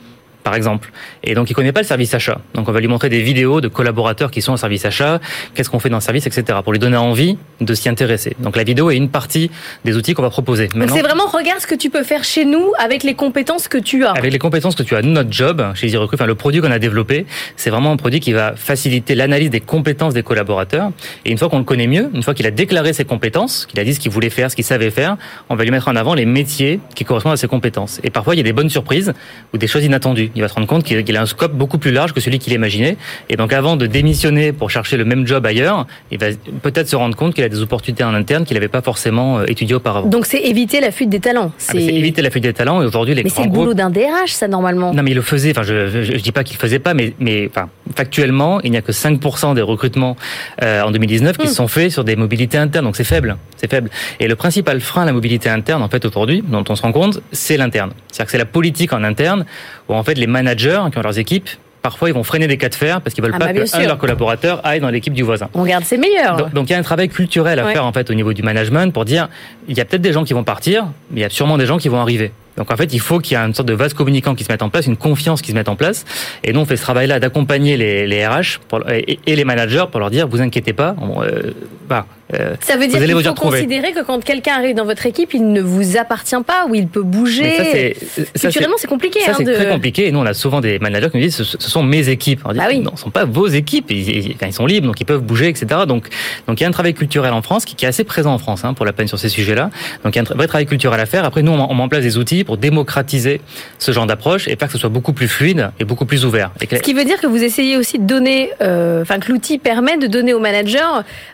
par 0.44 0.54
exemple. 0.54 0.92
Et 1.22 1.34
donc, 1.34 1.50
il 1.50 1.54
connaît 1.54 1.72
pas 1.72 1.80
le 1.80 1.86
service 1.86 2.14
achat. 2.14 2.40
Donc, 2.54 2.68
on 2.68 2.72
va 2.72 2.80
lui 2.80 2.88
montrer 2.88 3.08
des 3.08 3.22
vidéos 3.22 3.60
de 3.60 3.68
collaborateurs 3.68 4.30
qui 4.30 4.42
sont 4.42 4.52
au 4.52 4.56
service 4.56 4.84
achat, 4.84 5.20
qu'est-ce 5.54 5.70
qu'on 5.70 5.78
fait 5.78 5.90
dans 5.90 5.98
le 5.98 6.02
service, 6.02 6.26
etc., 6.26 6.58
pour 6.62 6.72
lui 6.72 6.78
donner 6.78 6.96
envie 6.96 7.38
de 7.60 7.74
s'y 7.74 7.88
intéresser. 7.88 8.36
Donc, 8.38 8.56
la 8.56 8.64
vidéo 8.64 8.90
est 8.90 8.96
une 8.96 9.10
partie 9.10 9.50
des 9.84 9.96
outils 9.96 10.14
qu'on 10.14 10.22
va 10.22 10.30
proposer. 10.30 10.68
Donc, 10.68 10.90
c'est 10.90 11.02
vraiment, 11.02 11.26
regarde 11.26 11.60
ce 11.60 11.66
que 11.66 11.74
tu 11.74 11.90
peux 11.90 12.02
faire 12.02 12.24
chez 12.24 12.44
nous 12.44 12.72
avec 12.78 13.02
les 13.02 13.14
compétences 13.14 13.68
que 13.68 13.78
tu 13.78 14.04
as. 14.04 14.12
Avec 14.12 14.32
les 14.32 14.38
compétences 14.38 14.74
que 14.74 14.82
tu 14.82 14.96
as. 14.96 15.02
Notre 15.02 15.32
job, 15.32 15.64
chez 15.74 15.86
EasyRecruit, 15.86 16.16
enfin, 16.16 16.26
le 16.26 16.34
produit 16.34 16.60
qu'on 16.60 16.70
a 16.70 16.78
développé, 16.78 17.26
c'est 17.56 17.70
vraiment 17.70 17.92
un 17.92 17.96
produit 17.96 18.20
qui 18.20 18.32
va 18.32 18.54
faciliter 18.56 19.14
l'analyse 19.14 19.50
des 19.50 19.60
compétences 19.60 20.14
des 20.14 20.22
collaborateurs. 20.22 20.90
Et 21.24 21.30
une 21.30 21.38
fois 21.38 21.48
qu'on 21.48 21.58
le 21.58 21.64
connaît 21.64 21.86
mieux, 21.86 22.10
une 22.14 22.22
fois 22.22 22.34
qu'il 22.34 22.46
a 22.46 22.50
déclaré 22.50 22.92
ses 22.92 23.04
compétences, 23.04 23.66
qu'il 23.66 23.78
a 23.80 23.84
dit 23.84 23.94
ce 23.94 24.00
qu'il 24.00 24.10
voulait 24.10 24.30
faire, 24.30 24.50
ce 24.50 24.56
qu'il 24.56 24.64
savait 24.64 24.90
faire, 24.90 25.16
on 25.48 25.56
va 25.56 25.64
lui 25.64 25.70
mettre 25.70 25.88
en 25.88 25.96
avant 25.96 26.14
les 26.14 26.26
métiers 26.26 26.80
qui 26.94 27.04
correspondent 27.04 27.32
à 27.32 27.36
ses 27.36 27.48
compétences. 27.48 28.00
Et 28.02 28.10
parfois, 28.10 28.34
il 28.34 28.38
y 28.38 28.40
a 28.40 28.44
des 28.44 28.52
bonnes 28.52 28.70
surprises 28.70 29.12
ou 29.52 29.58
des 29.58 29.66
choses 29.66 29.84
inattendues 29.84 30.27
il 30.34 30.42
va 30.42 30.48
se 30.48 30.54
rendre 30.54 30.66
compte 30.66 30.84
qu'il 30.84 31.16
a 31.16 31.20
un 31.20 31.26
scope 31.26 31.52
beaucoup 31.52 31.78
plus 31.78 31.92
large 31.92 32.12
que 32.12 32.20
celui 32.20 32.38
qu'il 32.38 32.52
imaginait. 32.52 32.96
Et 33.28 33.36
donc, 33.36 33.52
avant 33.52 33.76
de 33.76 33.86
démissionner 33.86 34.52
pour 34.52 34.70
chercher 34.70 34.96
le 34.96 35.04
même 35.04 35.26
job 35.26 35.44
ailleurs, 35.46 35.86
il 36.10 36.18
va 36.18 36.26
peut-être 36.62 36.88
se 36.88 36.96
rendre 36.96 37.16
compte 37.16 37.34
qu'il 37.34 37.44
a 37.44 37.48
des 37.48 37.60
opportunités 37.60 38.04
en 38.04 38.14
interne 38.14 38.44
qu'il 38.44 38.54
n'avait 38.54 38.68
pas 38.68 38.82
forcément 38.82 39.42
étudiées 39.44 39.74
auparavant. 39.74 40.08
Donc, 40.08 40.26
c'est 40.26 40.40
éviter 40.40 40.80
la 40.80 40.90
fuite 40.90 41.10
des 41.10 41.20
talents. 41.20 41.52
C'est 41.58 41.78
ah, 41.78 41.80
éviter 41.80 42.22
la 42.22 42.30
fuite 42.30 42.44
des 42.44 42.52
talents. 42.52 42.82
Et 42.82 42.86
aujourd'hui, 42.86 43.14
les 43.14 43.22
Mais 43.22 43.30
c'est 43.30 43.44
le 43.44 43.50
boulot 43.50 43.74
d'un 43.74 43.90
DRH, 43.90 44.32
ça, 44.32 44.48
normalement. 44.48 44.92
Non, 44.92 45.02
mais 45.02 45.10
il 45.10 45.16
le 45.16 45.22
faisait. 45.22 45.50
Enfin, 45.50 45.62
je, 45.62 46.02
je 46.02 46.16
dis 46.16 46.32
pas 46.32 46.44
qu'il 46.44 46.56
faisait 46.56 46.78
pas, 46.78 46.94
mais, 46.94 47.14
mais 47.18 47.48
enfin, 47.50 47.68
factuellement, 47.94 48.60
il 48.62 48.70
n'y 48.70 48.76
a 48.76 48.82
que 48.82 48.92
5% 48.92 49.54
des 49.54 49.62
recrutements 49.62 50.16
euh, 50.62 50.82
en 50.82 50.90
2019 50.90 51.38
qui 51.38 51.46
mmh. 51.46 51.50
sont 51.50 51.68
faits 51.68 51.90
sur 51.90 52.04
des 52.04 52.16
mobilités 52.16 52.58
internes. 52.58 52.84
Donc, 52.84 52.96
c'est 52.96 53.04
faible. 53.04 53.36
C'est 53.56 53.70
faible. 53.70 53.90
Et 54.20 54.28
le 54.28 54.36
principal 54.36 54.80
frein 54.80 55.02
à 55.02 55.06
la 55.06 55.12
mobilité 55.12 55.48
interne, 55.48 55.82
en 55.82 55.88
fait, 55.88 56.04
aujourd'hui, 56.04 56.42
dont 56.46 56.64
on 56.68 56.76
se 56.76 56.82
rend 56.82 56.92
compte, 56.92 57.20
c'est 57.32 57.56
l'interne. 57.56 57.92
C'est-à-dire 58.08 58.26
que 58.26 58.32
c'est 58.32 58.38
la 58.38 58.44
politique 58.44 58.92
en 58.92 59.04
interne 59.04 59.44
où, 59.88 59.94
en 59.94 60.02
fait, 60.02 60.14
les 60.14 60.26
managers 60.26 60.82
qui 60.92 60.98
ont 60.98 61.02
leurs 61.02 61.18
équipes 61.18 61.48
parfois 61.82 62.08
ils 62.08 62.12
vont 62.12 62.24
freiner 62.24 62.46
des 62.46 62.56
cas 62.56 62.68
de 62.68 62.74
fer 62.74 63.00
parce 63.00 63.14
qu'ils 63.14 63.22
veulent 63.24 63.32
ah 63.34 63.38
pas 63.38 63.46
bah 63.46 63.64
que 63.64 63.76
un 63.76 63.82
de 63.82 63.86
leurs 63.86 63.98
collaborateurs 63.98 64.60
aille 64.64 64.80
dans 64.80 64.90
l'équipe 64.90 65.14
du 65.14 65.22
voisin. 65.22 65.48
On 65.54 65.64
garde 65.64 65.84
ses 65.84 65.96
meilleurs. 65.96 66.36
Donc, 66.36 66.52
donc, 66.52 66.68
il 66.68 66.72
y 66.72 66.76
a 66.76 66.78
un 66.78 66.82
travail 66.82 67.08
culturel 67.08 67.58
à 67.58 67.64
ouais. 67.64 67.72
faire 67.72 67.86
en 67.86 67.92
fait 67.92 68.10
au 68.10 68.14
niveau 68.14 68.32
du 68.32 68.42
management 68.42 68.92
pour 68.92 69.04
dire 69.04 69.28
il 69.68 69.76
y 69.76 69.80
a 69.80 69.84
peut-être 69.84 70.02
des 70.02 70.12
gens 70.12 70.24
qui 70.24 70.34
vont 70.34 70.44
partir, 70.44 70.86
mais 71.10 71.20
il 71.20 71.22
y 71.22 71.26
a 71.26 71.30
sûrement 71.30 71.56
des 71.56 71.66
gens 71.66 71.78
qui 71.78 71.88
vont 71.88 72.00
arriver. 72.00 72.32
Donc 72.56 72.72
en 72.72 72.76
fait, 72.76 72.92
il 72.92 72.98
faut 72.98 73.20
qu'il 73.20 73.38
y 73.38 73.40
ait 73.40 73.44
une 73.44 73.54
sorte 73.54 73.68
de 73.68 73.74
vase 73.74 73.94
communicant 73.94 74.34
qui 74.34 74.42
se 74.42 74.50
mette 74.50 74.62
en 74.62 74.68
place, 74.68 74.86
une 74.86 74.96
confiance 74.96 75.40
qui 75.40 75.52
se 75.52 75.56
mette 75.56 75.68
en 75.68 75.76
place. 75.76 76.04
Et 76.42 76.52
nous, 76.52 76.60
on 76.60 76.66
fait 76.66 76.76
ce 76.76 76.82
travail-là 76.82 77.20
d'accompagner 77.20 77.76
les, 77.76 78.06
les, 78.06 78.26
RH 78.26 78.58
pour, 78.66 78.82
et, 78.90 79.20
et, 79.26 79.36
les 79.36 79.44
managers 79.44 79.84
pour 79.90 80.00
leur 80.00 80.10
dire, 80.10 80.26
vous 80.26 80.40
inquiétez 80.40 80.72
pas, 80.72 80.96
on, 81.00 81.22
euh, 81.22 81.54
bah, 81.88 82.06
euh, 82.34 82.54
ça 82.60 82.76
veut 82.76 82.86
dire 82.86 82.98
qu'il 83.00 83.24
faut 83.24 83.34
considérer 83.34 83.92
que 83.92 84.04
quand 84.04 84.22
quelqu'un 84.22 84.54
arrive 84.54 84.76
dans 84.76 84.84
votre 84.84 85.06
équipe, 85.06 85.32
il 85.34 85.50
ne 85.52 85.60
vous 85.60 85.96
appartient 85.96 86.42
pas 86.46 86.66
ou 86.68 86.74
il 86.74 86.88
peut 86.88 87.02
bouger. 87.02 87.96
Culturellement, 88.38 88.76
c'est 88.78 88.86
compliqué. 88.86 89.20
Ça, 89.20 89.30
hein, 89.30 89.34
c'est 89.38 89.44
de... 89.44 89.54
très 89.54 89.68
compliqué. 89.68 90.08
Et 90.08 90.12
nous, 90.12 90.18
on 90.18 90.26
a 90.26 90.34
souvent 90.34 90.60
des 90.60 90.78
managers 90.78 91.10
qui 91.10 91.16
nous 91.16 91.22
disent 91.22 91.36
ce, 91.36 91.44
ce 91.44 91.70
sont 91.70 91.82
mes 91.82 92.08
équipes. 92.08 92.42
On 92.44 92.52
dit, 92.52 92.58
bah 92.58 92.66
oui. 92.68 92.80
Non, 92.80 92.90
ce 92.90 92.96
ne 92.96 92.98
sont 93.04 93.10
pas 93.10 93.24
vos 93.24 93.46
équipes. 93.46 93.90
Ils, 93.90 94.36
sont 94.52 94.66
libres, 94.66 94.86
donc 94.86 95.00
ils 95.00 95.04
peuvent 95.04 95.22
bouger, 95.22 95.48
etc. 95.48 95.66
Donc, 95.86 96.08
donc 96.46 96.60
il 96.60 96.62
y 96.62 96.66
a 96.66 96.68
un 96.68 96.72
travail 96.72 96.94
culturel 96.94 97.32
en 97.32 97.42
France 97.42 97.64
qui, 97.64 97.74
qui 97.74 97.84
est 97.84 97.88
assez 97.88 98.04
présent 98.04 98.32
en 98.32 98.38
France 98.38 98.64
hein, 98.64 98.74
pour 98.74 98.86
la 98.86 98.92
peine 98.92 99.08
sur 99.08 99.18
ces 99.18 99.28
sujets-là. 99.28 99.70
Donc 100.04 100.14
il 100.14 100.22
y 100.22 100.26
a 100.26 100.30
un 100.30 100.34
vrai 100.34 100.46
travail 100.46 100.66
culturel 100.66 101.00
à 101.00 101.06
faire. 101.06 101.24
Après, 101.24 101.42
nous, 101.42 101.52
on, 101.52 101.70
on 101.70 101.74
met 101.74 101.82
en 101.82 101.88
place 101.88 102.02
des 102.02 102.18
outils 102.18 102.44
pour 102.44 102.56
démocratiser 102.56 103.40
ce 103.78 103.92
genre 103.92 104.06
d'approche 104.06 104.48
et 104.48 104.56
faire 104.56 104.68
que 104.68 104.72
ce 104.72 104.78
soit 104.78 104.88
beaucoup 104.88 105.12
plus 105.12 105.28
fluide 105.28 105.70
et 105.80 105.84
beaucoup 105.84 106.06
plus 106.06 106.24
ouvert. 106.24 106.50
Ce 106.60 106.76
qui 106.76 106.94
veut 106.94 107.04
dire 107.04 107.20
que 107.20 107.26
vous 107.26 107.42
essayez 107.42 107.76
aussi 107.76 107.98
de 107.98 108.04
donner, 108.04 108.50
euh, 108.60 109.02
enfin 109.02 109.18
que 109.18 109.30
l'outil 109.30 109.58
permet 109.58 109.96
de 109.96 110.06
donner 110.06 110.34
aux 110.34 110.40
managers 110.40 110.78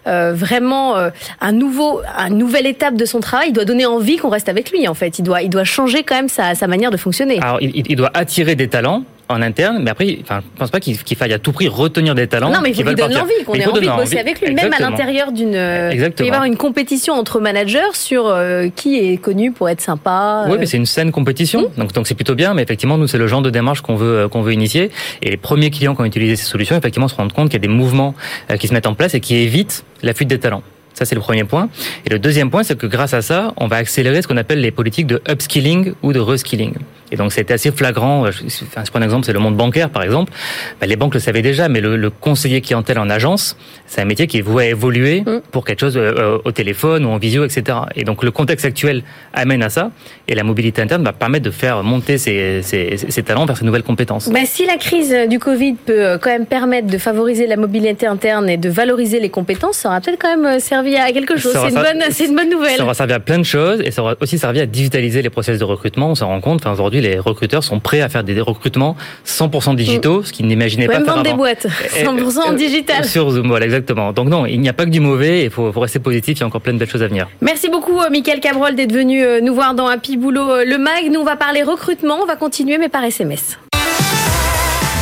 euh, 0.06 0.32
vraiment 0.34 0.83
euh, 0.96 1.10
un 1.40 1.52
nouveau, 1.52 2.00
une 2.28 2.38
nouvelle 2.38 2.66
étape 2.66 2.96
de 2.96 3.04
son 3.04 3.20
travail. 3.20 3.48
Il 3.48 3.52
doit 3.52 3.64
donner 3.64 3.86
envie 3.86 4.16
qu'on 4.18 4.30
reste 4.30 4.48
avec 4.48 4.70
lui. 4.70 4.86
En 4.88 4.94
fait, 4.94 5.18
il 5.18 5.22
doit, 5.22 5.42
il 5.42 5.50
doit 5.50 5.64
changer 5.64 6.02
quand 6.02 6.16
même 6.16 6.28
sa, 6.28 6.54
sa 6.54 6.66
manière 6.66 6.90
de 6.90 6.96
fonctionner. 6.96 7.38
Alors, 7.40 7.58
il, 7.60 7.70
il 7.92 7.96
doit 7.96 8.10
attirer 8.14 8.54
des 8.54 8.68
talents 8.68 9.04
en 9.30 9.40
interne, 9.40 9.78
mais 9.82 9.90
après, 9.90 10.18
enfin, 10.20 10.42
je 10.54 10.58
pense 10.60 10.70
pas 10.70 10.80
qu'il 10.80 10.98
faille 11.16 11.32
à 11.32 11.38
tout 11.38 11.52
prix 11.52 11.66
retenir 11.66 12.14
des 12.14 12.26
talents. 12.26 12.50
Non, 12.50 12.58
mais 12.62 12.68
il 12.70 12.74
faut 12.74 12.82
qui 12.82 12.88
qu'il 12.88 12.96
donne 12.96 13.14
l'envie, 13.14 13.32
qu'on 13.46 13.54
ait 13.54 13.66
envie 13.66 13.86
de 13.86 13.96
bosser 13.96 14.18
avec 14.18 14.38
lui, 14.42 14.52
même 14.52 14.70
à 14.74 14.80
l'intérieur 14.80 15.32
d'une. 15.32 15.54
euh, 15.54 15.90
Il 15.94 16.10
peut 16.10 16.24
y 16.24 16.28
avoir 16.28 16.44
une 16.44 16.58
compétition 16.58 17.14
entre 17.14 17.40
managers 17.40 17.94
sur 17.94 18.26
euh, 18.26 18.68
qui 18.76 18.98
est 18.98 19.16
connu 19.16 19.50
pour 19.50 19.70
être 19.70 19.80
sympa. 19.80 20.44
Oui, 20.46 20.56
mais 20.58 20.66
c'est 20.66 20.76
une 20.76 20.84
saine 20.84 21.10
compétition, 21.10 21.70
donc 21.78 21.94
donc 21.94 22.06
c'est 22.06 22.14
plutôt 22.14 22.34
bien. 22.34 22.52
Mais 22.52 22.62
effectivement, 22.62 22.98
nous 22.98 23.06
c'est 23.06 23.16
le 23.16 23.26
genre 23.26 23.40
de 23.40 23.48
démarche 23.48 23.80
qu'on 23.80 23.96
veut 23.96 24.28
qu'on 24.28 24.42
veut 24.42 24.52
initier. 24.52 24.90
Et 25.22 25.30
les 25.30 25.38
premiers 25.38 25.70
clients 25.70 25.94
qui 25.94 26.02
ont 26.02 26.04
utilisé 26.04 26.36
ces 26.36 26.44
solutions, 26.44 26.76
effectivement, 26.76 27.08
se 27.08 27.14
rendent 27.14 27.32
compte 27.32 27.48
qu'il 27.48 27.54
y 27.58 27.64
a 27.64 27.66
des 27.66 27.74
mouvements 27.74 28.14
qui 28.60 28.68
se 28.68 28.74
mettent 28.74 28.86
en 28.86 28.94
place 28.94 29.14
et 29.14 29.20
qui 29.20 29.36
évitent 29.36 29.86
la 30.02 30.12
fuite 30.12 30.28
des 30.28 30.38
talents. 30.38 30.62
Ça, 30.94 31.04
c'est 31.04 31.14
le 31.14 31.20
premier 31.20 31.44
point. 31.44 31.68
Et 32.06 32.10
le 32.10 32.18
deuxième 32.18 32.50
point, 32.50 32.62
c'est 32.62 32.78
que 32.78 32.86
grâce 32.86 33.14
à 33.14 33.22
ça, 33.22 33.52
on 33.56 33.66
va 33.66 33.76
accélérer 33.76 34.22
ce 34.22 34.28
qu'on 34.28 34.36
appelle 34.36 34.60
les 34.60 34.70
politiques 34.70 35.06
de 35.06 35.20
upskilling 35.28 35.92
ou 36.02 36.12
de 36.12 36.20
reskilling. 36.20 36.74
Et 37.12 37.16
donc, 37.16 37.32
c'était 37.32 37.54
assez 37.54 37.70
flagrant. 37.70 38.30
Je, 38.30 38.64
prends 38.90 39.00
un 39.00 39.02
exemple, 39.02 39.26
c'est 39.26 39.32
le 39.32 39.38
monde 39.38 39.56
bancaire, 39.56 39.90
par 39.90 40.02
exemple. 40.02 40.32
Ben, 40.80 40.88
les 40.88 40.96
banques 40.96 41.14
le 41.14 41.20
savaient 41.20 41.42
déjà, 41.42 41.68
mais 41.68 41.80
le, 41.80 41.96
le 41.96 42.10
conseiller 42.10 42.60
clientèle 42.60 42.98
en 42.98 43.10
agence, 43.10 43.56
c'est 43.86 44.00
un 44.00 44.04
métier 44.04 44.26
qui 44.26 44.38
est 44.38 44.42
voué 44.42 44.64
à 44.64 44.68
évoluer 44.68 45.22
Mm. 45.26 45.40
pour 45.50 45.64
quelque 45.64 45.80
chose 45.80 45.96
euh, 45.96 46.38
au 46.44 46.52
téléphone 46.52 47.04
ou 47.04 47.08
en 47.10 47.18
visio, 47.18 47.44
etc. 47.44 47.78
Et 47.94 48.04
donc, 48.04 48.22
le 48.22 48.30
contexte 48.30 48.64
actuel 48.64 49.02
amène 49.32 49.62
à 49.62 49.70
ça. 49.70 49.90
Et 50.28 50.34
la 50.34 50.42
mobilité 50.42 50.82
interne 50.82 51.04
va 51.04 51.12
permettre 51.12 51.44
de 51.44 51.50
faire 51.50 51.82
monter 51.82 52.18
ces, 52.18 52.62
ces, 52.62 52.96
ces 52.96 53.22
talents 53.22 53.46
vers 53.46 53.56
ces 53.56 53.64
nouvelles 53.64 53.82
compétences. 53.82 54.28
Bah, 54.30 54.40
si 54.44 54.66
la 54.66 54.76
crise 54.76 55.14
du 55.28 55.38
Covid 55.38 55.74
peut 55.74 56.04
euh, 56.04 56.18
quand 56.18 56.30
même 56.30 56.46
permettre 56.46 56.88
de 56.88 56.98
favoriser 56.98 57.46
la 57.46 57.56
mobilité 57.56 58.06
interne 58.06 58.48
et 58.48 58.56
de 58.56 58.68
valoriser 58.68 59.20
les 59.20 59.30
compétences, 59.30 59.78
ça 59.78 59.88
aura 59.88 60.00
peut-être 60.00 60.20
quand 60.20 60.36
même 60.36 60.56
euh, 60.56 60.58
servi 60.84 60.96
à 60.96 61.12
quelque 61.12 61.36
chose. 61.36 61.52
Ça 61.52 61.60
C'est 61.68 61.76
aura 61.76 61.92
une, 61.92 61.98
bonne, 61.98 62.08
c'est 62.10 62.24
une 62.26 62.36
bonne 62.36 62.50
nouvelle. 62.50 62.76
Ça 62.76 62.84
aura 62.84 62.94
servi 62.94 63.12
à 63.12 63.20
plein 63.20 63.38
de 63.38 63.44
choses 63.44 63.80
et 63.84 63.90
ça 63.90 64.02
aura 64.02 64.14
aussi 64.20 64.38
servi 64.38 64.60
à 64.60 64.66
digitaliser 64.66 65.22
les 65.22 65.30
process 65.30 65.58
de 65.58 65.64
recrutement. 65.64 66.10
On 66.10 66.14
s'en 66.14 66.28
rend 66.28 66.40
compte. 66.40 66.60
Enfin, 66.60 66.72
aujourd'hui, 66.72 67.00
les 67.00 67.18
recruteurs 67.18 67.64
sont 67.64 67.80
prêts 67.80 68.00
à 68.00 68.08
faire 68.08 68.24
des 68.24 68.40
recrutements 68.40 68.96
100% 69.26 69.74
digitaux, 69.76 70.22
ce 70.22 70.32
qu'ils 70.32 70.46
n'imaginaient 70.46 70.86
pas 70.86 70.94
même 70.94 71.04
faire 71.04 71.14
vendre 71.14 71.26
des 71.26 71.34
boîtes, 71.34 71.66
Et- 71.96 72.04
100% 72.04 72.38
en 72.40 72.52
euh, 72.52 72.54
digital. 72.54 73.04
Sur 73.04 73.30
Zoom, 73.30 73.48
voilà, 73.48 73.64
exactement. 73.64 74.12
Donc 74.12 74.28
non, 74.28 74.46
il 74.46 74.60
n'y 74.60 74.68
a 74.68 74.72
pas 74.72 74.84
que 74.84 74.90
du 74.90 75.00
mauvais. 75.00 75.44
Il 75.44 75.50
faut, 75.50 75.72
faut 75.72 75.80
rester 75.80 75.98
positif. 75.98 76.38
Il 76.38 76.40
y 76.40 76.44
a 76.44 76.46
encore 76.46 76.60
plein 76.60 76.72
de 76.72 76.78
belles 76.78 76.90
choses 76.90 77.02
à 77.02 77.08
venir. 77.08 77.28
Merci 77.40 77.68
beaucoup, 77.68 78.00
euh, 78.00 78.10
Mickaël 78.10 78.40
Cabrol, 78.40 78.74
d'être 78.74 78.92
venu 78.92 79.22
euh, 79.22 79.40
nous 79.40 79.54
voir 79.54 79.74
dans 79.74 79.86
Happy 79.88 80.16
Boulot 80.16 80.50
euh, 80.50 80.64
le 80.64 80.78
mag. 80.78 81.10
Nous, 81.10 81.20
on 81.20 81.24
va 81.24 81.36
parler 81.36 81.62
recrutement. 81.62 82.18
On 82.22 82.26
va 82.26 82.36
continuer, 82.36 82.78
mais 82.78 82.88
par 82.88 83.04
SMS. 83.04 83.58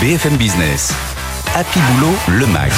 BFM 0.00 0.36
Business. 0.36 0.92
Happy 1.54 1.78
Boulot, 1.94 2.14
le 2.28 2.46
MAG. 2.46 2.72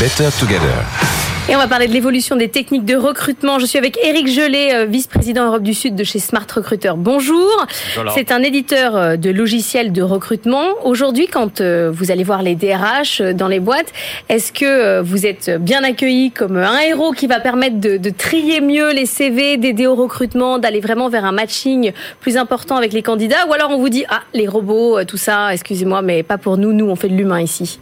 Better 0.00 0.28
Together. 0.38 1.21
Et 1.48 1.56
on 1.56 1.58
va 1.58 1.66
parler 1.66 1.88
de 1.88 1.92
l'évolution 1.92 2.36
des 2.36 2.48
techniques 2.48 2.84
de 2.84 2.94
recrutement. 2.94 3.58
Je 3.58 3.66
suis 3.66 3.76
avec 3.76 3.98
Eric 4.04 4.28
Gelé, 4.28 4.70
euh, 4.74 4.84
vice-président 4.84 5.46
Europe 5.46 5.64
du 5.64 5.74
Sud 5.74 5.96
de 5.96 6.04
chez 6.04 6.20
Smart 6.20 6.46
Recruiter. 6.54 6.92
Bonjour. 6.96 7.66
C'est 8.14 8.30
un 8.30 8.42
éditeur 8.42 8.96
euh, 8.96 9.16
de 9.16 9.28
logiciels 9.28 9.90
de 9.92 10.02
recrutement. 10.02 10.62
Aujourd'hui, 10.84 11.26
quand 11.26 11.60
euh, 11.60 11.90
vous 11.92 12.12
allez 12.12 12.22
voir 12.22 12.42
les 12.42 12.54
DRH 12.54 13.20
dans 13.34 13.48
les 13.48 13.58
boîtes, 13.58 13.92
est-ce 14.28 14.52
que 14.52 15.00
vous 15.00 15.26
êtes 15.26 15.50
bien 15.60 15.82
accueilli 15.82 16.30
comme 16.30 16.56
un 16.56 16.78
héros 16.78 17.10
qui 17.10 17.26
va 17.26 17.40
permettre 17.40 17.80
de, 17.80 17.96
de 17.96 18.10
trier 18.10 18.60
mieux 18.60 18.92
les 18.92 19.06
CV, 19.06 19.56
d'aider 19.56 19.88
au 19.88 19.96
recrutement, 19.96 20.58
d'aller 20.58 20.80
vraiment 20.80 21.08
vers 21.08 21.24
un 21.24 21.32
matching 21.32 21.92
plus 22.20 22.36
important 22.36 22.76
avec 22.76 22.92
les 22.92 23.02
candidats? 23.02 23.48
Ou 23.48 23.52
alors 23.52 23.72
on 23.72 23.78
vous 23.78 23.88
dit, 23.88 24.04
ah, 24.08 24.22
les 24.32 24.46
robots, 24.46 25.02
tout 25.04 25.16
ça, 25.16 25.52
excusez-moi, 25.52 26.02
mais 26.02 26.22
pas 26.22 26.38
pour 26.38 26.56
nous, 26.56 26.72
nous 26.72 26.86
on 26.86 26.94
fait 26.94 27.08
de 27.08 27.16
l'humain 27.16 27.40
ici. 27.40 27.80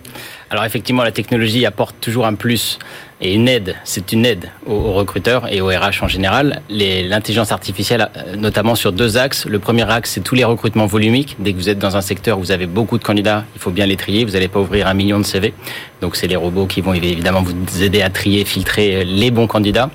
Alors 0.52 0.64
effectivement, 0.64 1.04
la 1.04 1.12
technologie 1.12 1.64
apporte 1.64 1.94
toujours 2.00 2.26
un 2.26 2.34
plus 2.34 2.80
et 3.20 3.32
une 3.34 3.46
aide. 3.46 3.76
C'est 3.84 4.10
une 4.10 4.26
aide 4.26 4.50
aux, 4.66 4.92
recruteurs 4.94 5.46
et 5.52 5.60
aux 5.60 5.68
RH 5.68 6.02
en 6.02 6.08
général. 6.08 6.62
L'intelligence 6.68 7.52
artificielle, 7.52 8.08
euh, 8.16 8.34
notamment 8.34 8.74
sur 8.74 8.90
deux 8.90 9.16
axes. 9.16 9.46
Le 9.46 9.60
premier 9.60 9.88
axe, 9.88 10.10
c'est 10.10 10.22
tous 10.22 10.34
les 10.34 10.42
recrutements 10.42 10.86
volumiques. 10.86 11.36
Dès 11.38 11.52
que 11.52 11.56
vous 11.56 11.68
êtes 11.68 11.78
dans 11.78 11.96
un 11.96 12.00
secteur 12.00 12.38
où 12.38 12.40
vous 12.40 12.50
avez 12.50 12.66
beaucoup 12.66 12.98
de 12.98 13.04
candidats, 13.04 13.44
il 13.54 13.60
faut 13.60 13.70
bien 13.70 13.86
les 13.86 13.96
trier. 13.96 14.24
Vous 14.24 14.32
n'allez 14.32 14.48
pas 14.48 14.58
ouvrir 14.58 14.88
un 14.88 14.94
million 14.94 15.20
de 15.20 15.24
CV. 15.24 15.54
Donc 16.00 16.16
c'est 16.16 16.26
les 16.26 16.34
robots 16.34 16.66
qui 16.66 16.80
vont 16.80 16.94
évidemment 16.94 17.42
vous 17.42 17.82
aider 17.84 18.02
à 18.02 18.10
trier, 18.10 18.44
filtrer 18.44 19.04
les 19.04 19.30
bons 19.30 19.46
candidats. 19.46 19.90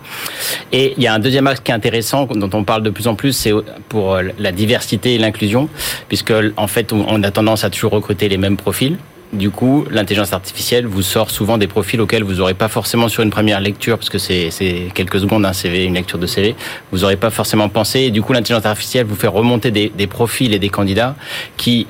Et 0.72 0.94
il 0.96 1.04
y 1.04 1.08
a 1.08 1.14
un 1.14 1.20
deuxième 1.20 1.48
axe 1.48 1.60
qui 1.60 1.72
est 1.72 1.76
intéressant, 1.76 2.28
dont 2.28 2.50
on 2.54 2.64
parle 2.64 2.84
de 2.84 2.92
plus 2.92 3.08
en 3.08 3.16
plus, 3.16 3.34
c'est 3.34 3.52
pour 3.90 4.14
euh, 4.14 4.24
la 4.40 4.54
diversité 4.54 5.16
et 5.16 5.18
l'inclusion, 5.18 5.68
puisque 6.08 6.34
en 6.56 6.68
fait 6.68 6.94
on 6.94 7.24
a 7.24 7.32
tendance 7.32 7.66
à 7.66 7.70
toujours 7.70 7.92
recruter 7.92 8.30
les 8.30 8.38
mêmes 8.38 8.56
profils. 8.56 8.98
Du 9.36 9.50
coup, 9.50 9.86
l'intelligence 9.92 10.32
artificielle 10.32 10.86
vous 10.86 11.02
sort 11.02 11.30
souvent 11.30 11.58
des 11.58 11.68
profils 11.68 12.00
auxquels 12.00 12.24
vous 12.24 12.36
n'aurez 12.36 12.54
pas 12.54 12.70
forcément 12.70 13.10
sur 13.10 13.22
une 13.22 13.30
première 13.30 13.60
lecture, 13.60 13.98
parce 13.98 14.10
que 14.10 14.18
c'est 14.18 14.50
quelques 14.94 15.20
secondes 15.20 15.46
un 15.46 15.54
CV, 15.54 15.84
une 15.84 15.96
lecture 15.96 16.18
de 16.18 16.26
CV, 16.26 16.56
vous 16.92 17.00
n'aurez 17.00 17.18
pas 17.18 17.30
forcément 17.30 17.68
pensé. 17.68 18.02
Et 18.02 18.12
du 18.12 18.22
coup, 18.22 18.32
l'intelligence 18.32 18.66
artificielle 18.66 19.06
vous 19.06 19.16
fait 19.16 19.28
remonter 19.28 19.72
des 19.72 20.08
profils 20.08 20.54
et 20.54 20.60
des 20.60 20.70
candidats 20.70 21.16
qui 21.58 21.88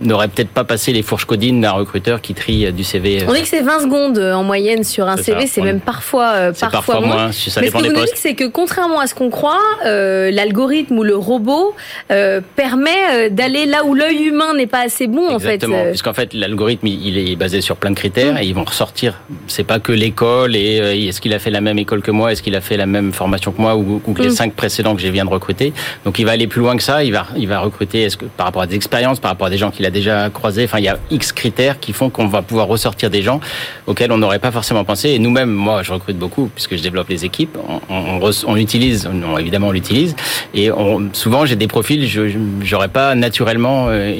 n'auraient 0.00 0.28
peut-être 0.28 0.50
pas 0.50 0.64
passé 0.64 0.92
les 0.92 1.02
fourches 1.02 1.24
codines 1.24 1.60
d'un 1.60 1.70
recruteur 1.72 2.20
qui 2.20 2.34
trie 2.34 2.66
euh, 2.66 2.70
du 2.70 2.84
CV. 2.84 3.24
On 3.26 3.32
dit 3.32 3.40
que 3.42 3.48
c'est 3.48 3.62
20 3.62 3.80
secondes 3.80 4.18
euh, 4.18 4.34
en 4.34 4.42
moyenne 4.44 4.84
sur 4.84 5.08
un 5.08 5.16
CV, 5.16 5.46
c'est 5.46 5.62
même 5.62 5.80
parfois, 5.80 6.28
euh, 6.34 6.52
C'est 6.54 6.68
parfois 6.70 7.00
moins, 7.00 7.32
si 7.32 7.50
ça 7.50 7.60
Mais 7.60 7.68
ce 7.68 7.72
dépend 7.72 7.78
que 7.78 7.84
des 7.84 7.90
vous 7.94 8.00
nous 8.00 8.04
dites, 8.06 8.16
c'est 8.16 8.34
que 8.34 8.44
contrairement 8.44 9.00
à 9.00 9.06
ce 9.06 9.14
qu'on 9.14 9.30
croit, 9.30 9.58
euh, 9.86 10.30
l'algorithme 10.30 10.98
ou 10.98 11.02
le 11.02 11.16
robot 11.16 11.74
euh, 12.10 12.40
permet 12.56 12.90
euh, 13.12 13.28
d'aller 13.30 13.64
là 13.66 13.84
où 13.84 13.94
l'œil 13.94 14.24
humain 14.24 14.52
n'est 14.54 14.66
pas 14.66 14.80
assez 14.80 15.06
bon, 15.06 15.28
en 15.34 15.38
fait. 15.38 15.54
Exactement, 15.54 15.76
Euh, 15.78 15.88
puisqu'en 15.90 16.12
fait 16.14 16.34
l'algorithme 16.34 16.86
il 16.86 17.16
est 17.16 17.36
basé 17.36 17.60
sur 17.60 17.76
plein 17.76 17.90
de 17.90 17.96
critères 17.96 18.34
Mm. 18.34 18.38
et 18.38 18.44
ils 18.46 18.54
vont 18.54 18.64
ressortir. 18.64 19.14
C'est 19.46 19.64
pas 19.64 19.78
que 19.78 19.92
l'école 19.92 20.56
et 20.56 20.80
euh, 20.80 20.94
est-ce 21.08 21.20
qu'il 21.22 21.32
a 21.32 21.38
fait 21.38 21.50
la 21.50 21.60
même 21.62 21.78
école 21.78 22.02
que 22.02 22.10
moi, 22.10 22.32
est-ce 22.32 22.42
qu'il 22.42 22.54
a 22.54 22.60
fait 22.60 22.76
la 22.76 22.86
même 22.86 23.12
formation 23.12 23.50
que 23.52 23.60
moi 23.62 23.76
ou, 23.76 24.02
ou 24.06 24.12
que 24.12 24.22
les 24.22 24.28
Mm. 24.28 24.32
cinq 24.32 24.52
précédents 24.54 24.94
que 24.94 25.00
je 25.00 25.08
viens 25.08 25.24
de 25.24 25.30
recruter. 25.30 25.72
Donc 26.04 26.18
il 26.18 26.26
va 26.26 26.32
aller 26.32 26.46
plus 26.46 26.60
loin 26.60 26.76
que 26.76 26.82
ça. 26.82 27.02
Il 27.04 27.12
va 27.12 27.26
il 27.36 27.48
va 27.48 27.60
recruter 27.60 28.02
est-ce 28.02 28.16
que 28.18 28.26
par 28.26 28.44
rapport 28.46 28.62
à 28.62 28.66
des 28.66 28.76
expériences, 28.76 29.20
par 29.20 29.30
rapport 29.30 29.46
à 29.46 29.50
des 29.50 29.56
gens 29.58 29.70
qu'il 29.70 29.85
a 29.86 29.90
déjà 29.90 30.28
croisés. 30.30 30.64
Enfin 30.64 30.78
il 30.78 30.84
y 30.84 30.88
a 30.88 30.98
X 31.10 31.32
critères 31.32 31.80
qui 31.80 31.92
font 31.92 32.10
qu'on 32.10 32.26
va 32.26 32.42
pouvoir 32.42 32.66
ressortir 32.66 33.10
des 33.10 33.22
gens 33.22 33.40
auxquels 33.86 34.12
on 34.12 34.18
n'aurait 34.18 34.38
pas 34.38 34.50
forcément 34.50 34.84
pensé. 34.84 35.10
Et 35.10 35.18
nous-mêmes, 35.18 35.50
moi 35.50 35.82
je 35.82 35.92
recrute 35.92 36.18
beaucoup 36.18 36.50
puisque 36.54 36.76
je 36.76 36.82
développe 36.82 37.08
les 37.08 37.24
équipes. 37.24 37.56
On, 37.68 37.80
on, 37.88 37.96
on 37.96 38.18
re- 38.20 38.44
on 38.46 39.38
évidemment 39.38 39.68
on 39.68 39.72
l'utilise. 39.72 40.14
Et 40.54 40.70
on, 40.70 41.08
souvent 41.12 41.46
j'ai 41.46 41.56
des 41.56 41.68
profils, 41.68 42.06
je 42.06 42.22
j'aurais 42.62 42.88
pas 42.88 43.14
naturellement 43.14 43.86
euh, 43.88 44.12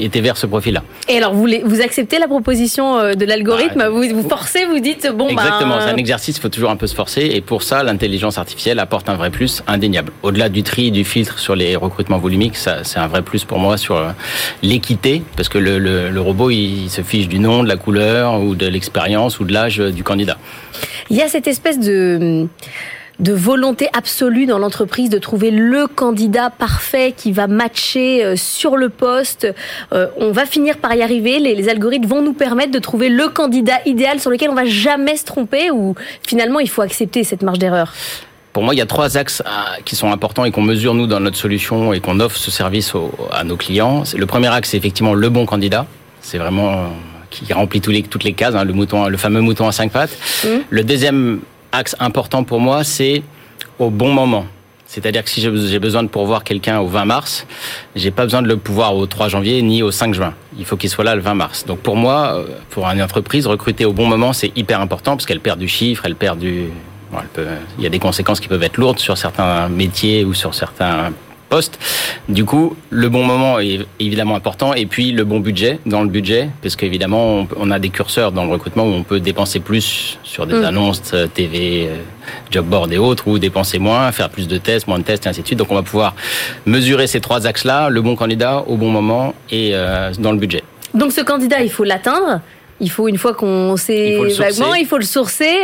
été 0.00 0.20
vers 0.20 0.36
ce 0.36 0.46
profil-là. 0.46 0.82
Et 1.08 1.16
alors, 1.18 1.34
vous, 1.34 1.46
les- 1.46 1.62
vous 1.62 1.80
acceptez 1.80 2.18
la 2.18 2.26
proposition 2.26 2.98
euh, 2.98 3.14
de 3.14 3.24
l'algorithme 3.24 3.80
Ah, 3.84 3.88
vous, 3.90 4.02
vous 4.14 4.28
forcez, 4.28 4.64
vous 4.66 4.78
dites, 4.80 5.08
bon, 5.14 5.28
Exactement, 5.28 5.76
c'est 5.80 5.86
ben, 5.86 5.94
un 5.94 5.96
exercice, 5.96 6.36
il 6.36 6.40
faut 6.40 6.48
toujours 6.48 6.70
un 6.70 6.76
peu 6.76 6.86
se 6.86 6.94
forcer. 6.94 7.22
Et 7.34 7.40
pour 7.40 7.62
ça, 7.62 7.82
l'intelligence 7.82 8.38
artificielle 8.38 8.78
apporte 8.78 9.08
un 9.08 9.14
vrai 9.14 9.30
plus 9.30 9.62
indéniable. 9.66 10.12
Au-delà 10.22 10.48
du 10.48 10.62
tri, 10.62 10.90
du 10.90 11.04
filtre 11.04 11.38
sur 11.38 11.54
les 11.54 11.76
recrutements 11.76 12.18
volumiques, 12.18 12.56
c'est 12.56 12.98
un 12.98 13.06
vrai 13.06 13.22
plus 13.22 13.44
pour 13.44 13.58
moi 13.58 13.76
sur 13.76 13.96
euh, 13.96 14.10
parce 15.36 15.48
que 15.48 15.58
le, 15.58 15.78
le- 15.78 16.20
robot, 16.20 16.50
il 16.50 16.88
se 16.90 17.02
fiche 17.02 17.28
du 17.28 17.38
nom, 17.38 17.62
de 17.62 17.68
la 17.68 17.76
couleur, 17.76 18.40
ou 18.40 18.54
de 18.54 18.66
l'expérience, 18.66 19.40
ou 19.40 19.44
de 19.44 19.52
l'âge 19.52 19.78
du 19.78 20.02
candidat. 20.02 20.38
il 21.10 21.16
y 21.16 21.22
a 21.22 21.28
cette 21.28 21.46
espèce 21.46 21.78
de 21.78 22.46
de 23.20 23.32
volonté 23.32 23.88
absolue 23.96 24.44
dans 24.44 24.58
l'entreprise 24.58 25.08
de 25.08 25.18
trouver 25.18 25.52
le 25.52 25.86
candidat 25.86 26.50
parfait 26.50 27.14
qui 27.16 27.30
va 27.30 27.46
matcher 27.46 28.24
euh, 28.24 28.34
sur 28.34 28.76
le 28.76 28.88
poste. 28.88 29.46
Euh, 29.92 30.08
on 30.18 30.32
va 30.32 30.46
finir 30.46 30.78
par 30.78 30.92
y 30.96 31.00
arriver. 31.00 31.38
Les, 31.38 31.54
les 31.54 31.68
algorithmes 31.68 32.08
vont 32.08 32.22
nous 32.22 32.32
permettre 32.32 32.72
de 32.72 32.80
trouver 32.80 33.10
le 33.10 33.28
candidat 33.28 33.78
idéal 33.86 34.18
sur 34.18 34.32
lequel 34.32 34.50
on 34.50 34.54
va 34.56 34.64
jamais 34.64 35.16
se 35.16 35.24
tromper 35.24 35.70
ou 35.70 35.94
finalement 36.26 36.58
il 36.58 36.68
faut 36.68 36.82
accepter 36.82 37.22
cette 37.22 37.42
marge 37.42 37.60
d'erreur. 37.60 37.94
Pour 38.54 38.62
moi, 38.62 38.72
il 38.74 38.78
y 38.78 38.80
a 38.80 38.86
trois 38.86 39.18
axes 39.18 39.42
ah, 39.44 39.76
qui 39.84 39.96
sont 39.96 40.10
importants 40.10 40.44
et 40.46 40.50
qu'on 40.52 40.62
mesure 40.62 40.94
nous 40.94 41.06
dans 41.06 41.20
notre 41.20 41.36
solution 41.36 41.92
et 41.92 42.00
qu'on 42.00 42.18
offre 42.20 42.38
ce 42.38 42.50
service 42.50 42.94
au- 42.94 43.12
à 43.32 43.44
nos 43.44 43.56
clients. 43.56 44.04
Le 44.16 44.26
premier 44.26 44.48
axe, 44.48 44.70
c'est 44.70 44.76
effectivement 44.78 45.12
le 45.12 45.28
bon 45.28 45.44
candidat. 45.44 45.86
C'est 46.22 46.38
vraiment 46.38 46.70
euh, 46.72 46.76
qui 47.30 47.52
remplit 47.52 47.80
tous 47.82 47.90
les, 47.90 48.02
toutes 48.04 48.24
les 48.24 48.32
cases, 48.32 48.54
hein, 48.54 48.64
le 48.64 48.72
mouton, 48.72 49.06
le 49.08 49.16
fameux 49.18 49.40
mouton 49.42 49.66
à 49.68 49.72
cinq 49.72 49.90
pattes. 49.90 50.16
Mhm. 50.44 50.60
Le 50.70 50.84
deuxième 50.84 51.40
axe 51.72 51.94
important 51.98 52.44
pour 52.44 52.60
moi, 52.60 52.84
c'est 52.84 53.22
au 53.80 53.90
bon 53.90 54.12
moment. 54.14 54.46
C'est-à-dire 54.86 55.24
que 55.24 55.30
si 55.30 55.40
j'ai 55.40 55.50
j'ai 55.66 55.80
besoin 55.80 56.04
de 56.04 56.08
pourvoir 56.08 56.44
quelqu'un 56.44 56.78
au 56.78 56.86
20 56.86 57.04
mars, 57.06 57.48
j'ai 57.96 58.12
pas 58.12 58.22
besoin 58.22 58.42
de 58.42 58.46
le 58.46 58.56
pouvoir 58.56 58.94
au 58.94 59.06
3 59.06 59.26
janvier 59.28 59.60
ni 59.62 59.82
au 59.82 59.90
5 59.90 60.14
juin. 60.14 60.32
Il 60.56 60.64
faut 60.64 60.76
qu'il 60.76 60.88
soit 60.88 61.02
là 61.02 61.16
le 61.16 61.20
20 61.22 61.34
mars. 61.34 61.64
Donc 61.66 61.80
pour 61.80 61.96
moi, 61.96 62.36
euh, 62.36 62.44
pour 62.70 62.86
une 62.86 63.02
entreprise, 63.02 63.48
recruter 63.48 63.84
au 63.84 63.92
bon 63.92 64.06
moment, 64.06 64.32
c'est 64.32 64.52
hyper 64.56 64.80
important 64.80 65.16
parce 65.16 65.26
qu'elle 65.26 65.40
perd 65.40 65.58
du 65.58 65.66
chiffre, 65.66 66.04
elle 66.06 66.14
perd 66.14 66.38
du... 66.38 66.66
bon, 67.14 67.20
elle 67.22 67.28
peut- 67.28 67.46
Il 67.78 67.84
y 67.84 67.86
a 67.86 67.90
des 67.90 67.98
conséquences 67.98 68.40
qui 68.40 68.48
peuvent 68.48 68.62
être 68.62 68.76
lourdes 68.76 68.98
sur 68.98 69.16
certains 69.16 69.68
métiers 69.68 70.24
ou 70.24 70.34
sur 70.34 70.54
certains 70.54 71.12
postes. 71.50 71.78
Du 72.28 72.44
coup, 72.44 72.74
le 72.90 73.08
bon 73.10 73.24
moment 73.24 73.60
est 73.60 73.80
évidemment 74.00 74.34
important 74.34 74.72
et 74.74 74.86
puis 74.86 75.12
le 75.12 75.24
bon 75.24 75.40
budget 75.40 75.78
dans 75.86 76.02
le 76.02 76.08
budget 76.08 76.48
parce 76.62 76.74
qu'évidemment 76.74 77.40
on, 77.40 77.48
on 77.56 77.70
a 77.70 77.78
des 77.78 77.90
curseurs 77.90 78.32
dans 78.32 78.44
le 78.44 78.50
recrutement 78.50 78.84
où 78.84 78.92
on 78.92 79.02
peut 79.02 79.20
dépenser 79.20 79.60
plus 79.60 80.18
sur 80.24 80.46
des 80.46 80.54
Mm. 80.54 80.64
annonces 80.64 81.02
euh, 81.12 81.26
TV, 81.26 81.86
euh, 81.88 81.96
job 82.50 82.66
board 82.66 82.92
et 82.92 82.98
autres 82.98 83.28
ou 83.28 83.38
dépenser 83.38 83.78
moins, 83.78 84.10
faire 84.10 84.30
plus 84.30 84.48
de 84.48 84.56
tests, 84.58 84.88
moins 84.88 84.98
de 84.98 85.04
tests 85.04 85.26
et 85.26 85.28
ainsi 85.28 85.42
de 85.42 85.46
suite. 85.46 85.58
Donc 85.58 85.70
on 85.70 85.74
va 85.76 85.82
pouvoir 85.82 86.14
mesurer 86.66 87.06
ces 87.06 87.20
trois 87.20 87.46
axes-là, 87.46 87.88
le 87.90 88.00
bon 88.00 88.16
candidat 88.16 88.64
au 88.66 88.76
bon 88.76 88.90
moment 88.90 89.34
et 89.50 89.72
euh, 89.74 90.12
dans 90.18 90.32
le 90.32 90.38
budget. 90.38 90.64
Donc 90.94 91.12
ce 91.12 91.20
candidat, 91.20 91.60
il 91.62 91.70
faut 91.70 91.84
l'atteindre. 91.84 92.40
Il 92.80 92.90
faut 92.90 93.08
une 93.08 93.18
fois 93.18 93.34
qu'on 93.34 93.76
sait 93.76 94.18
vaguement, 94.38 94.74
il 94.74 94.86
faut 94.86 94.98
le 94.98 95.04
sourcer. 95.04 95.54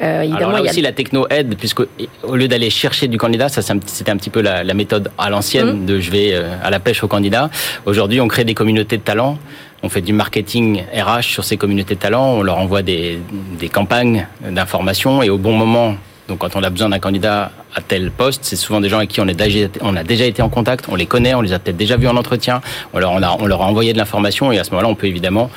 Euh, 0.00 0.22
évidemment, 0.22 0.50
Alors 0.50 0.62
là 0.64 0.70
aussi, 0.70 0.80
la 0.80 0.92
techno 0.92 1.26
aide, 1.28 1.56
puisque 1.56 1.80
au 2.22 2.36
lieu 2.36 2.48
d'aller 2.48 2.70
chercher 2.70 3.08
du 3.08 3.18
candidat, 3.18 3.48
ça 3.48 3.60
c'était 3.62 4.10
un 4.10 4.16
petit 4.16 4.30
peu 4.30 4.40
la, 4.40 4.62
méthode 4.74 5.10
à 5.18 5.30
l'ancienne 5.30 5.82
mmh. 5.82 5.86
de 5.86 6.00
je 6.00 6.10
vais 6.10 6.30
euh, 6.32 6.54
à 6.62 6.70
la 6.70 6.80
pêche 6.80 7.02
au 7.02 7.08
candidat. 7.08 7.50
Aujourd'hui, 7.86 8.20
on 8.20 8.28
crée 8.28 8.44
des 8.44 8.54
communautés 8.54 8.96
de 8.96 9.02
talents. 9.02 9.38
On 9.82 9.88
fait 9.88 10.00
du 10.00 10.12
marketing 10.12 10.82
RH 10.94 11.24
sur 11.24 11.44
ces 11.44 11.56
communautés 11.56 11.94
de 11.94 12.00
talents. 12.00 12.34
On 12.34 12.42
leur 12.42 12.58
envoie 12.58 12.82
des, 12.82 13.18
des 13.58 13.68
campagnes 13.68 14.26
d'information 14.48 15.22
et 15.22 15.30
au 15.30 15.38
bon 15.38 15.52
moment, 15.52 15.96
donc 16.28 16.38
quand 16.38 16.56
on 16.56 16.62
a 16.62 16.70
besoin 16.70 16.88
d'un 16.88 16.98
candidat 16.98 17.50
à 17.74 17.82
tel 17.82 18.10
poste, 18.10 18.44
c'est 18.44 18.56
souvent 18.56 18.80
des 18.80 18.88
gens 18.88 18.98
avec 18.98 19.10
qui 19.10 19.20
on, 19.20 19.28
est 19.28 19.34
déjà, 19.34 19.68
on 19.82 19.94
a 19.94 20.04
déjà 20.04 20.24
été 20.24 20.40
en 20.40 20.48
contact, 20.48 20.86
on 20.88 20.94
les 20.94 21.06
connaît, 21.06 21.34
on 21.34 21.42
les 21.42 21.52
a 21.52 21.58
peut-être 21.58 21.76
déjà 21.76 21.96
vus 21.96 22.08
en 22.08 22.16
entretien, 22.16 22.62
on 22.94 22.98
leur, 22.98 23.12
on, 23.12 23.22
a, 23.22 23.36
on 23.40 23.46
leur 23.46 23.60
a 23.60 23.66
envoyé 23.66 23.92
de 23.92 23.98
l'information 23.98 24.50
et 24.50 24.58
à 24.58 24.64
ce 24.64 24.70
moment-là, 24.70 24.88
on 24.88 24.94
peut 24.94 25.06
évidemment 25.06 25.50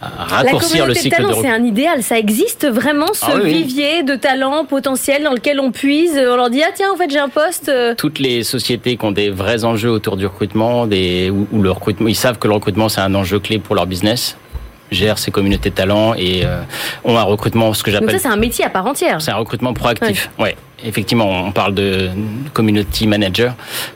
raccourcir 0.00 0.86
le 0.86 0.94
cycle 0.94 1.22
de, 1.22 1.28
talent, 1.28 1.38
C'est 1.40 1.50
un 1.50 1.64
idéal, 1.64 2.02
ça 2.02 2.18
existe 2.18 2.66
vraiment 2.66 3.12
ce 3.12 3.26
ah 3.26 3.38
vivier 3.38 4.02
de 4.02 4.16
talents 4.16 4.64
potentiels 4.64 5.24
dans 5.24 5.32
lequel 5.32 5.60
on 5.60 5.70
puise. 5.70 6.12
On 6.16 6.36
leur 6.36 6.50
dit 6.50 6.62
ah 6.62 6.70
tiens 6.74 6.92
en 6.92 6.96
fait 6.96 7.10
j'ai 7.10 7.18
un 7.18 7.28
poste. 7.28 7.68
Euh. 7.68 7.94
Toutes 7.96 8.18
les 8.18 8.42
sociétés 8.42 8.96
qui 8.96 9.04
ont 9.04 9.12
des 9.12 9.30
vrais 9.30 9.64
enjeux 9.64 9.90
autour 9.90 10.16
du 10.16 10.26
recrutement, 10.26 10.86
des, 10.86 11.30
où, 11.30 11.62
le 11.62 11.70
recrutement, 11.70 12.08
ils 12.08 12.16
savent 12.16 12.38
que 12.38 12.48
le 12.48 12.54
recrutement 12.54 12.88
c'est 12.88 13.00
un 13.00 13.14
enjeu 13.14 13.38
clé 13.38 13.58
pour 13.58 13.74
leur 13.74 13.86
business 13.86 14.36
gèrent 14.90 15.18
ces 15.18 15.30
communautés 15.30 15.70
de 15.70 15.74
talents 15.74 16.14
et 16.14 16.44
euh, 16.44 16.60
ont 17.04 17.16
un 17.16 17.22
recrutement, 17.22 17.72
ce 17.74 17.82
que 17.82 17.90
j'appelle. 17.90 18.10
Donc 18.10 18.20
ça, 18.20 18.28
c'est 18.28 18.32
un 18.32 18.36
métier 18.36 18.64
à 18.64 18.70
part 18.70 18.86
entière. 18.86 19.20
C'est 19.20 19.30
un 19.32 19.36
recrutement 19.36 19.72
proactif. 19.72 20.30
Ouais. 20.38 20.56
Effectivement, 20.84 21.46
on 21.46 21.52
parle 21.52 21.74
de 21.74 22.10
community 22.52 23.06
manager 23.06 23.54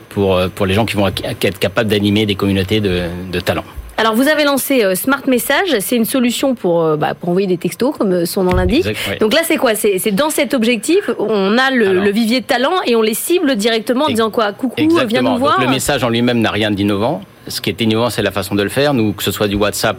pour 0.09 0.35
euh, 0.35 0.47
pour 0.53 0.65
les 0.65 0.73
gens 0.73 0.85
qui 0.85 0.95
vont 0.95 1.07
être 1.07 1.59
capables 1.59 1.89
d'animer 1.89 2.25
des 2.25 2.35
communautés 2.35 2.81
de, 2.81 3.03
de 3.31 3.39
talents. 3.39 3.65
Alors, 3.99 4.15
vous 4.15 4.29
avez 4.29 4.45
lancé 4.45 4.85
euh, 4.85 4.95
Smart 4.95 5.23
Message. 5.27 5.75
C'est 5.81 5.97
une 5.97 6.05
solution 6.05 6.55
pour, 6.55 6.83
euh, 6.83 6.95
bah, 6.95 7.15
pour 7.19 7.27
envoyer 7.27 7.47
des 7.47 7.57
textos, 7.57 7.93
comme 7.97 8.13
euh, 8.13 8.25
son 8.25 8.43
nom 8.43 8.55
l'indique. 8.55 8.87
Donc 9.19 9.33
là, 9.33 9.41
c'est 9.43 9.57
quoi? 9.57 9.75
C'est 9.75 10.11
dans 10.11 10.29
cet 10.29 10.53
objectif, 10.53 11.09
on 11.19 11.57
a 11.57 11.69
le, 11.69 12.09
vivier 12.09 12.39
de 12.39 12.45
talent 12.45 12.81
et 12.85 12.95
on 12.95 13.01
les 13.01 13.13
cible 13.13 13.57
directement 13.57 14.05
en 14.05 14.07
disant 14.07 14.31
quoi? 14.31 14.53
Coucou, 14.53 14.77
viens 15.05 15.21
nous 15.21 15.37
voir. 15.37 15.59
le 15.59 15.67
message 15.67 16.05
en 16.05 16.09
lui-même 16.09 16.39
n'a 16.39 16.51
rien 16.51 16.71
d'innovant. 16.71 17.21
Ce 17.49 17.59
qui 17.59 17.69
est 17.69 17.81
innovant, 17.81 18.09
c'est 18.09 18.21
la 18.21 18.31
façon 18.31 18.55
de 18.55 18.63
le 18.63 18.69
faire. 18.69 18.93
Nous, 18.93 19.11
que 19.11 19.23
ce 19.23 19.31
soit 19.31 19.49
du 19.49 19.55
WhatsApp 19.55 19.97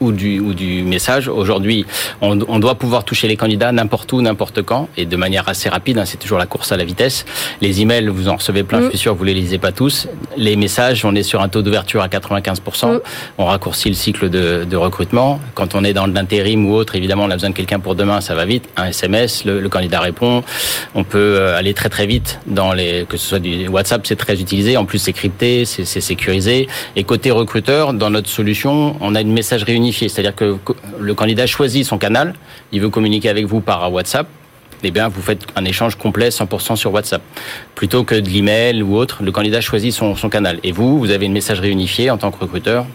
ou 0.00 0.12
du, 0.12 0.40
ou 0.40 0.54
du 0.54 0.82
message. 0.82 1.28
Aujourd'hui, 1.28 1.84
on, 2.20 2.38
on, 2.48 2.58
doit 2.58 2.74
pouvoir 2.74 3.04
toucher 3.04 3.28
les 3.28 3.36
candidats 3.36 3.70
n'importe 3.70 4.12
où, 4.12 4.22
n'importe 4.22 4.62
quand, 4.62 4.88
et 4.96 5.06
de 5.06 5.16
manière 5.16 5.48
assez 5.48 5.68
rapide. 5.68 5.98
Hein, 5.98 6.04
c'est 6.06 6.16
toujours 6.16 6.38
la 6.38 6.46
course 6.46 6.72
à 6.72 6.76
la 6.76 6.84
vitesse. 6.84 7.24
Les 7.60 7.82
emails, 7.82 8.08
vous 8.08 8.28
en 8.28 8.36
recevez 8.36 8.62
plein, 8.62 8.82
je 8.82 8.88
suis 8.88 8.98
sûr 8.98 9.14
vous 9.14 9.24
les 9.24 9.34
lisez 9.34 9.58
pas 9.58 9.72
tous. 9.72 10.08
Les 10.40 10.56
messages, 10.56 11.04
on 11.04 11.14
est 11.14 11.22
sur 11.22 11.42
un 11.42 11.50
taux 11.50 11.60
d'ouverture 11.60 12.00
à 12.00 12.08
95%. 12.08 13.00
On 13.36 13.44
raccourcit 13.44 13.90
le 13.90 13.94
cycle 13.94 14.30
de, 14.30 14.64
de, 14.64 14.76
recrutement. 14.76 15.38
Quand 15.54 15.74
on 15.74 15.84
est 15.84 15.92
dans 15.92 16.06
l'intérim 16.06 16.66
ou 16.66 16.72
autre, 16.72 16.96
évidemment, 16.96 17.24
on 17.24 17.30
a 17.30 17.34
besoin 17.34 17.50
de 17.50 17.54
quelqu'un 17.54 17.78
pour 17.78 17.94
demain, 17.94 18.22
ça 18.22 18.34
va 18.34 18.46
vite. 18.46 18.66
Un 18.78 18.86
SMS, 18.86 19.44
le, 19.44 19.60
le, 19.60 19.68
candidat 19.68 20.00
répond. 20.00 20.42
On 20.94 21.04
peut 21.04 21.18
euh, 21.18 21.58
aller 21.58 21.74
très 21.74 21.90
très 21.90 22.06
vite 22.06 22.40
dans 22.46 22.72
les, 22.72 23.04
que 23.06 23.18
ce 23.18 23.28
soit 23.28 23.38
du 23.38 23.68
WhatsApp, 23.68 24.06
c'est 24.06 24.16
très 24.16 24.40
utilisé. 24.40 24.78
En 24.78 24.86
plus, 24.86 24.98
c'est 24.98 25.12
crypté, 25.12 25.66
c'est 25.66 25.84
sécurisé. 25.84 26.68
Et 26.96 27.04
côté 27.04 27.30
recruteur, 27.30 27.92
dans 27.92 28.08
notre 28.08 28.30
solution, 28.30 28.96
on 29.02 29.14
a 29.14 29.20
une 29.20 29.32
messagerie 29.32 29.74
unique 29.74 29.90
c'est-à-dire 29.98 30.34
que 30.34 30.56
le 30.98 31.14
candidat 31.14 31.46
choisit 31.46 31.84
son 31.84 31.98
canal, 31.98 32.34
il 32.72 32.80
veut 32.80 32.88
communiquer 32.88 33.28
avec 33.28 33.46
vous 33.46 33.60
par 33.60 33.92
WhatsApp, 33.92 34.26
eh 34.84 34.90
bien, 34.90 35.08
vous 35.08 35.22
faites 35.22 35.46
un 35.56 35.64
échange 35.64 35.96
complet 35.96 36.28
100% 36.28 36.76
sur 36.76 36.92
WhatsApp. 36.92 37.22
Plutôt 37.74 38.04
que 38.04 38.14
de 38.14 38.28
l'email 38.28 38.82
ou 38.82 38.96
autre, 38.96 39.22
le 39.22 39.32
candidat 39.32 39.60
choisit 39.60 39.92
son, 39.92 40.16
son 40.16 40.28
canal. 40.28 40.58
Et 40.62 40.72
vous, 40.72 40.98
vous 40.98 41.10
avez 41.10 41.26
une 41.26 41.32
messagerie 41.32 41.70
unifiée 41.70 42.10
en 42.10 42.18
tant 42.18 42.30
que 42.30 42.38
recruteur 42.38 42.86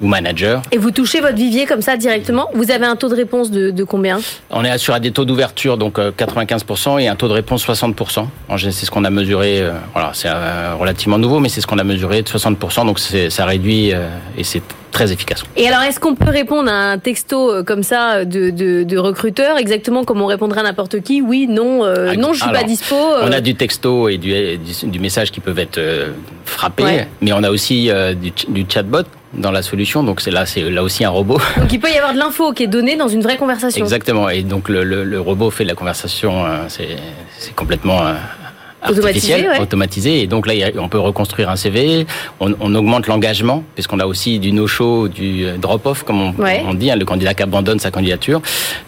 ou 0.00 0.06
manager. 0.06 0.62
Et 0.72 0.78
vous 0.78 0.90
touchez 0.90 1.20
votre 1.20 1.36
vivier 1.36 1.66
comme 1.66 1.82
ça 1.82 1.96
directement? 1.96 2.48
Vous 2.54 2.70
avez 2.70 2.86
un 2.86 2.96
taux 2.96 3.08
de 3.08 3.14
réponse 3.14 3.50
de, 3.50 3.70
de 3.70 3.84
combien? 3.84 4.20
On 4.50 4.64
est 4.64 4.78
sur 4.78 4.98
des 4.98 5.12
taux 5.12 5.24
d'ouverture, 5.24 5.76
donc 5.76 5.98
95%, 5.98 6.94
euh, 6.94 6.98
et 6.98 7.08
un 7.08 7.16
taux 7.16 7.28
de 7.28 7.32
réponse 7.32 7.66
60%. 7.66 8.26
C'est 8.58 8.72
ce 8.72 8.90
qu'on 8.90 9.04
a 9.04 9.10
mesuré, 9.10 9.60
euh, 9.60 9.72
voilà, 9.92 10.10
c'est 10.14 10.28
euh, 10.28 10.74
relativement 10.78 11.18
nouveau, 11.18 11.40
mais 11.40 11.48
c'est 11.48 11.60
ce 11.60 11.66
qu'on 11.66 11.78
a 11.78 11.84
mesuré 11.84 12.22
de 12.22 12.28
60%, 12.28 12.86
donc 12.86 12.98
ça 12.98 13.44
réduit 13.46 13.92
et 14.36 14.44
c'est 14.44 14.62
très 14.94 15.12
efficace. 15.12 15.44
Et 15.56 15.68
alors, 15.68 15.82
est-ce 15.82 16.00
qu'on 16.00 16.14
peut 16.14 16.30
répondre 16.30 16.70
à 16.70 16.92
un 16.92 16.98
texto 16.98 17.62
comme 17.64 17.82
ça 17.82 18.24
de, 18.24 18.48
de, 18.48 18.82
de 18.84 18.98
recruteur, 18.98 19.58
exactement 19.58 20.04
comme 20.04 20.22
on 20.22 20.26
répondrait 20.26 20.60
à 20.60 20.62
n'importe 20.62 21.00
qui? 21.00 21.20
Oui, 21.20 21.46
non, 21.46 21.84
ah, 21.84 22.16
non, 22.16 22.32
je 22.32 22.40
suis 22.40 22.50
pas 22.50 22.62
dispo. 22.62 22.96
On 23.22 23.32
a 23.32 23.40
du 23.40 23.54
texto 23.54 24.08
et 24.08 24.16
du, 24.16 24.32
du, 24.84 24.98
message 24.98 25.30
qui 25.30 25.40
peuvent 25.40 25.58
être 25.58 25.80
frappés, 26.46 27.04
mais 27.20 27.32
on 27.32 27.42
a 27.42 27.50
aussi 27.50 27.90
du, 28.20 28.32
du 28.48 28.66
chatbot 28.72 29.04
dans 29.38 29.50
la 29.50 29.62
solution. 29.62 30.02
Donc 30.02 30.20
c'est 30.20 30.30
là, 30.30 30.46
c'est 30.46 30.62
là 30.70 30.82
aussi 30.82 31.04
un 31.04 31.10
robot. 31.10 31.38
Donc 31.58 31.72
il 31.72 31.80
peut 31.80 31.90
y 31.90 31.96
avoir 31.96 32.12
de 32.12 32.18
l'info 32.18 32.52
qui 32.52 32.64
est 32.64 32.68
donnée 32.68 32.96
dans 32.96 33.08
une 33.08 33.22
vraie 33.22 33.36
conversation. 33.36 33.84
Exactement. 33.84 34.28
Et 34.28 34.42
donc 34.42 34.68
le, 34.68 34.84
le, 34.84 35.20
robot 35.20 35.50
fait 35.50 35.64
de 35.64 35.68
la 35.68 35.74
conversation. 35.74 36.44
Euh, 36.44 36.64
c'est 36.68 37.54
complètement 37.54 38.00
automatisé, 38.88 39.46
automatisé. 39.60 40.20
Et 40.22 40.26
donc 40.26 40.46
là, 40.46 40.54
on 40.78 40.88
peut 40.88 40.98
reconstruire 40.98 41.50
un 41.50 41.56
CV. 41.56 42.06
On, 42.40 42.54
on 42.60 42.74
augmente 42.74 43.06
l'engagement, 43.06 43.64
puisqu'on 43.74 44.00
a 44.00 44.06
aussi 44.06 44.38
du 44.38 44.52
no-show, 44.52 45.08
du 45.08 45.44
euh, 45.44 45.56
drop-off, 45.56 46.02
comme 46.02 46.20
on, 46.20 46.34
on 46.66 46.74
dit, 46.74 46.90
hein, 46.90 46.96
le 46.96 47.04
candidat 47.04 47.34
qui 47.34 47.42
abandonne 47.42 47.78
sa 47.78 47.90
candidature. 47.90 48.40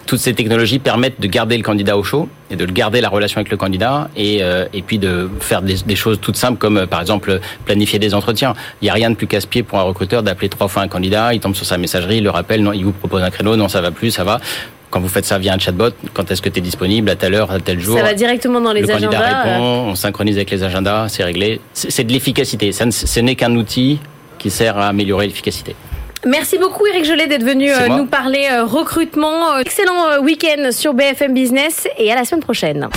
Toutes 0.06 0.20
ces 0.20 0.34
technologies 0.34 0.78
permettent 0.78 1.20
de 1.20 1.26
garder 1.26 1.56
le 1.56 1.62
candidat 1.62 1.96
au 1.96 2.02
chaud 2.02 2.28
et 2.50 2.56
de 2.56 2.64
le 2.64 2.72
garder 2.72 3.00
la 3.00 3.08
relation 3.08 3.38
avec 3.38 3.50
le 3.50 3.56
candidat 3.56 4.08
et, 4.16 4.38
euh, 4.42 4.66
et 4.72 4.82
puis 4.82 4.98
de 4.98 5.28
faire 5.40 5.62
des, 5.62 5.76
des, 5.84 5.96
choses 5.96 6.20
toutes 6.20 6.36
simples 6.36 6.58
comme 6.58 6.76
euh, 6.76 6.86
par 6.86 7.00
exemple 7.00 7.40
planifier 7.64 7.98
des 7.98 8.14
entretiens. 8.14 8.54
Il 8.80 8.84
n'y 8.84 8.90
a 8.90 8.92
rien 8.92 9.10
de 9.10 9.16
plus 9.16 9.26
casse-pied 9.26 9.62
pour 9.62 9.78
un 9.78 9.82
recruteur 9.82 10.22
d'appeler 10.22 10.48
trois 10.48 10.68
fois 10.68 10.82
un 10.82 10.88
candidat, 10.88 11.34
il 11.34 11.40
tombe 11.40 11.54
sur 11.54 11.66
sa 11.66 11.78
messagerie, 11.78 12.18
il 12.18 12.24
le 12.24 12.30
rappelle, 12.30 12.62
non, 12.62 12.72
il 12.72 12.84
vous 12.84 12.92
propose 12.92 13.22
un 13.22 13.30
créneau, 13.30 13.56
non 13.56 13.68
ça 13.68 13.80
va 13.80 13.90
plus, 13.90 14.10
ça 14.10 14.24
va 14.24 14.40
quand 14.96 15.02
vous 15.02 15.08
faites 15.08 15.26
ça 15.26 15.36
via 15.38 15.52
un 15.52 15.58
chatbot, 15.58 15.90
quand 16.14 16.30
est-ce 16.30 16.40
que 16.40 16.48
tu 16.48 16.60
es 16.60 16.62
disponible, 16.62 17.10
à 17.10 17.16
telle 17.16 17.34
heure, 17.34 17.50
à 17.50 17.60
tel 17.60 17.78
jour. 17.78 17.98
Ça 17.98 18.02
va 18.02 18.14
directement 18.14 18.62
dans 18.62 18.72
les 18.72 18.80
le 18.80 18.90
agendas. 18.90 19.18
Candidat 19.18 19.42
répond, 19.42 19.62
on 19.90 19.94
synchronise 19.94 20.36
avec 20.36 20.50
les 20.50 20.62
agendas, 20.62 21.10
c'est 21.10 21.22
réglé. 21.22 21.60
C'est 21.74 22.04
de 22.04 22.12
l'efficacité. 22.14 22.72
Ce 22.72 23.20
n'est 23.20 23.34
qu'un 23.34 23.54
outil 23.56 24.00
qui 24.38 24.48
sert 24.48 24.78
à 24.78 24.86
améliorer 24.86 25.26
l'efficacité. 25.26 25.76
Merci 26.24 26.56
beaucoup 26.56 26.86
Eric 26.86 27.04
Jolet 27.04 27.26
d'être 27.26 27.44
venu 27.44 27.70
euh, 27.70 27.88
nous 27.88 28.06
parler 28.06 28.48
euh, 28.50 28.64
recrutement. 28.64 29.52
Euh, 29.52 29.58
excellent 29.58 30.22
week-end 30.22 30.70
sur 30.70 30.94
BFM 30.94 31.34
Business 31.34 31.86
et 31.98 32.10
à 32.10 32.14
la 32.14 32.24
semaine 32.24 32.42
prochaine. 32.42 32.88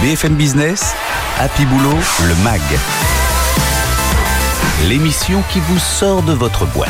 BFM 0.00 0.36
Business, 0.36 0.94
Happy 1.38 1.66
Boulot, 1.66 1.98
le 2.26 2.44
MAG. 2.44 2.62
L'émission 4.88 5.42
qui 5.52 5.60
vous 5.60 5.78
sort 5.78 6.22
de 6.22 6.32
votre 6.32 6.64
boîte. 6.64 6.88